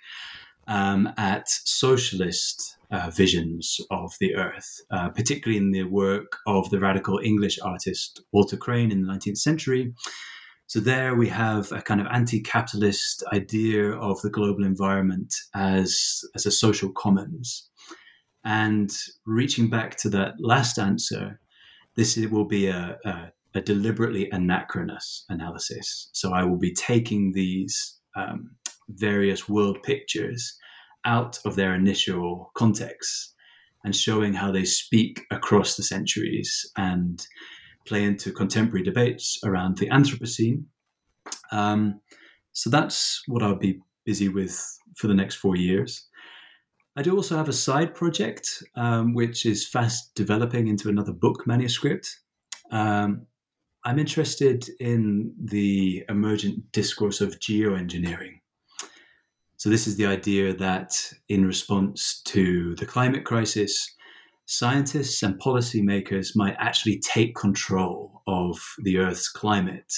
um, 0.68 1.12
at 1.18 1.50
socialist 1.50 2.78
uh, 2.92 3.10
visions 3.10 3.78
of 3.90 4.14
the 4.20 4.36
earth, 4.36 4.82
uh, 4.92 5.10
particularly 5.10 5.58
in 5.58 5.72
the 5.72 5.84
work 5.84 6.38
of 6.46 6.70
the 6.70 6.80
radical 6.80 7.20
English 7.24 7.60
artist 7.60 8.22
Walter 8.32 8.58
Crane 8.58 8.92
in 8.92 9.02
the 9.02 9.12
19th 9.12 9.40
century. 9.40 9.94
So, 10.68 10.80
there 10.80 11.16
we 11.16 11.28
have 11.30 11.72
a 11.72 11.82
kind 11.82 12.02
of 12.02 12.08
anti 12.08 12.42
capitalist 12.42 13.24
idea 13.34 13.92
of 13.92 14.22
the 14.22 14.30
global 14.30 14.64
environment 14.64 15.34
as, 15.54 16.22
as 16.36 16.46
a 16.46 16.52
social 16.52 16.92
commons. 16.92 17.70
And 18.46 18.92
reaching 19.26 19.70
back 19.70 19.98
to 19.98 20.10
that 20.10 20.34
last 20.40 20.78
answer, 20.78 21.40
this 21.96 22.18
will 22.18 22.46
be 22.46 22.68
a, 22.68 22.98
a 23.06 23.32
a 23.56 23.62
deliberately 23.62 24.30
anachronous 24.32 25.26
analysis. 25.30 26.10
So 26.14 26.34
I 26.34 26.44
will 26.44 26.58
be 26.58 26.74
taking 26.74 27.34
these 27.34 28.00
um, 28.16 28.52
various 28.90 29.48
world 29.48 29.82
pictures 29.84 30.58
out 31.06 31.40
of 31.46 31.56
their 31.56 31.76
initial 31.76 32.52
context 32.56 33.34
and 33.84 33.96
showing 33.96 34.34
how 34.34 34.52
they 34.52 34.66
speak 34.66 35.22
across 35.30 35.76
the 35.76 35.84
centuries 35.84 36.66
and 36.78 37.26
play 37.86 38.04
into 38.04 38.32
contemporary 38.32 38.84
debates 38.84 39.40
around 39.44 39.78
the 39.78 39.90
Anthropocene. 39.90 40.64
Um, 41.52 42.00
so 42.54 42.70
that's 42.70 43.24
what 43.28 43.44
I'll 43.44 43.56
be 43.56 43.80
busy 44.06 44.30
with 44.30 44.60
for 44.96 45.08
the 45.08 45.14
next 45.14 45.36
four 45.36 45.56
years. 45.56 46.08
I 46.96 47.02
do 47.02 47.16
also 47.16 47.36
have 47.36 47.50
a 47.50 47.54
side 47.54 47.96
project 47.96 48.64
um, 48.76 49.14
which 49.14 49.46
is 49.46 49.68
fast 49.68 50.14
developing 50.14 50.68
into 50.68 50.90
another 50.90 51.12
book 51.12 51.48
manuscript. 51.48 52.20
Um, 52.72 53.26
I'm 53.84 54.00
interested 54.00 54.70
in 54.80 55.34
the 55.38 56.06
emergent 56.08 56.72
discourse 56.72 57.20
of 57.20 57.40
geoengineering. 57.40 58.40
So, 59.58 59.70
this 59.70 59.88
is 59.88 59.96
the 59.96 60.06
idea 60.06 60.54
that 60.54 61.02
in 61.30 61.46
response 61.46 62.22
to 62.26 62.76
the 62.76 62.86
climate 62.86 63.26
crisis, 63.26 63.96
scientists 64.46 65.24
and 65.24 65.40
policymakers 65.40 66.36
might 66.36 66.56
actually 66.60 67.00
take 67.00 67.36
control 67.36 68.22
of 68.28 68.60
the 68.80 68.98
Earth's 68.98 69.30
climate, 69.30 69.94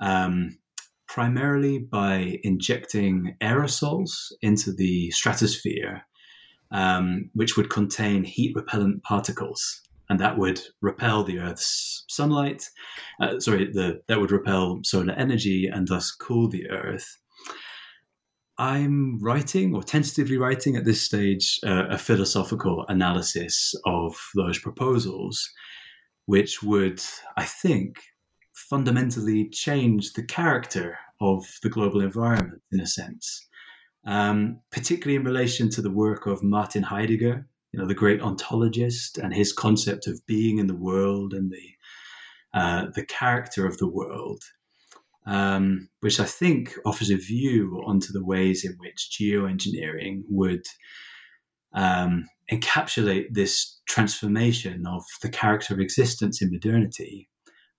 um, 0.00 0.58
primarily 1.06 1.78
by 1.78 2.38
injecting 2.42 3.36
aerosols 3.40 4.32
into 4.42 4.72
the 4.72 5.10
stratosphere, 5.10 6.02
um, 6.70 7.30
which 7.34 7.56
would 7.56 7.70
contain 7.70 8.24
heat 8.24 8.54
repellent 8.54 9.02
particles 9.02 9.82
and 10.08 10.20
that 10.20 10.38
would 10.38 10.60
repel 10.80 11.24
the 11.24 11.38
Earth's 11.38 12.04
sunlight. 12.08 12.68
Uh, 13.20 13.40
sorry, 13.40 13.70
the, 13.72 14.00
that 14.08 14.20
would 14.20 14.30
repel 14.30 14.80
solar 14.84 15.12
energy 15.14 15.66
and 15.66 15.88
thus 15.88 16.12
cool 16.12 16.48
the 16.48 16.68
Earth. 16.70 17.18
I'm 18.58 19.18
writing, 19.18 19.74
or 19.74 19.82
tentatively 19.82 20.38
writing 20.38 20.76
at 20.76 20.84
this 20.84 21.02
stage, 21.02 21.60
uh, 21.64 21.86
a 21.90 21.98
philosophical 21.98 22.86
analysis 22.88 23.74
of 23.84 24.16
those 24.34 24.58
proposals, 24.58 25.50
which 26.24 26.62
would, 26.62 27.02
I 27.36 27.44
think, 27.44 27.98
fundamentally 28.54 29.48
change 29.50 30.14
the 30.14 30.24
character 30.24 30.98
of 31.20 31.44
the 31.62 31.68
global 31.68 32.00
environment 32.00 32.62
in 32.72 32.80
a 32.80 32.86
sense, 32.86 33.46
um, 34.06 34.60
particularly 34.70 35.16
in 35.16 35.24
relation 35.24 35.68
to 35.70 35.82
the 35.82 35.90
work 35.90 36.26
of 36.26 36.42
Martin 36.42 36.82
Heidegger, 36.82 37.46
you 37.72 37.80
know, 37.80 37.86
the 37.86 37.94
great 37.94 38.20
ontologist 38.20 39.18
and 39.18 39.34
his 39.34 39.52
concept 39.52 40.06
of 40.06 40.24
being 40.26 40.58
in 40.58 40.66
the 40.66 40.74
world 40.74 41.34
and 41.34 41.50
the 41.50 41.76
uh, 42.54 42.86
the 42.94 43.04
character 43.04 43.66
of 43.66 43.76
the 43.76 43.88
world, 43.88 44.42
um, 45.26 45.88
which 46.00 46.20
I 46.20 46.24
think 46.24 46.74
offers 46.84 47.10
a 47.10 47.16
view 47.16 47.82
onto 47.86 48.12
the 48.12 48.24
ways 48.24 48.64
in 48.64 48.76
which 48.78 49.16
geoengineering 49.20 50.22
would 50.28 50.64
um, 51.74 52.26
encapsulate 52.50 53.26
this 53.32 53.80
transformation 53.88 54.86
of 54.86 55.02
the 55.22 55.28
character 55.28 55.74
of 55.74 55.80
existence 55.80 56.40
in 56.40 56.50
modernity 56.50 57.28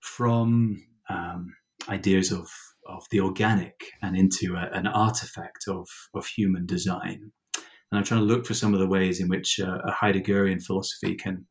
from 0.00 0.84
um, 1.08 1.54
ideas 1.88 2.32
of 2.32 2.48
of 2.88 3.04
the 3.10 3.20
organic 3.20 3.92
and 4.02 4.16
into 4.16 4.54
a, 4.54 4.70
an 4.72 4.86
artifact 4.86 5.68
of, 5.68 5.86
of 6.14 6.26
human 6.26 6.66
design. 6.66 7.30
And 7.54 7.98
I'm 7.98 8.04
trying 8.04 8.20
to 8.20 8.26
look 8.26 8.46
for 8.46 8.54
some 8.54 8.74
of 8.74 8.80
the 8.80 8.86
ways 8.86 9.20
in 9.20 9.28
which 9.28 9.60
uh, 9.60 9.78
a 9.84 9.92
Heideggerian 9.92 10.64
philosophy 10.64 11.14
can 11.14 11.46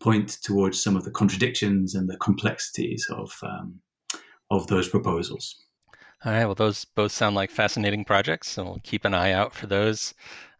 point 0.00 0.38
towards 0.42 0.82
some 0.82 0.96
of 0.96 1.04
the 1.04 1.10
contradictions 1.10 1.94
and 1.94 2.08
the 2.08 2.16
complexities 2.18 3.06
of 3.10 3.32
um, 3.42 3.80
of 4.50 4.66
those 4.66 4.88
proposals. 4.88 5.56
All 6.24 6.32
right. 6.32 6.44
Well, 6.44 6.54
those 6.54 6.84
both 6.84 7.12
sound 7.12 7.36
like 7.36 7.50
fascinating 7.50 8.04
projects, 8.04 8.48
so 8.48 8.64
we'll 8.64 8.80
keep 8.82 9.04
an 9.04 9.14
eye 9.14 9.32
out 9.32 9.54
for 9.54 9.66
those 9.66 10.14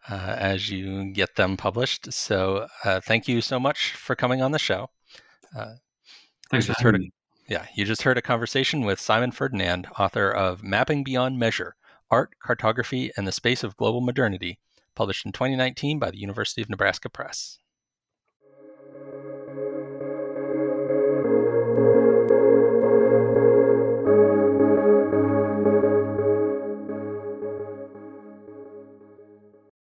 uh, 0.09 0.37
as 0.39 0.70
you 0.70 1.12
get 1.12 1.37
them 1.37 1.57
published. 1.57 2.12
So, 2.12 2.66
uh, 2.84 3.01
thank 3.01 3.26
you 3.26 3.41
so 3.41 3.59
much 3.59 3.93
for 3.93 4.14
coming 4.14 4.43
on 4.43 4.53
the 4.53 4.59
show. 4.59 4.91
Uh, 5.57 5.74
Thanks 6.51 6.66
for 6.66 6.74
having 6.78 7.01
me. 7.01 7.12
Yeah, 7.49 7.66
you 7.74 7.84
just 7.84 8.03
heard 8.03 8.18
a 8.18 8.22
conversation 8.22 8.84
with 8.84 9.01
Simon 9.01 9.30
Ferdinand, 9.30 9.87
author 9.99 10.30
of 10.30 10.62
Mapping 10.62 11.05
Beyond 11.05 11.39
Measure 11.39 11.76
Art, 12.11 12.30
Cartography, 12.41 13.11
and 13.16 13.26
the 13.26 13.32
Space 13.32 13.64
of 13.64 13.76
Global 13.76 14.01
Modernity 14.01 14.59
published 14.95 15.26
in 15.26 15.32
2019 15.32 15.99
by 15.99 16.11
the 16.11 16.18
University 16.18 16.62
of 16.62 16.68
Nebraska 16.68 17.09
Press. 17.09 17.59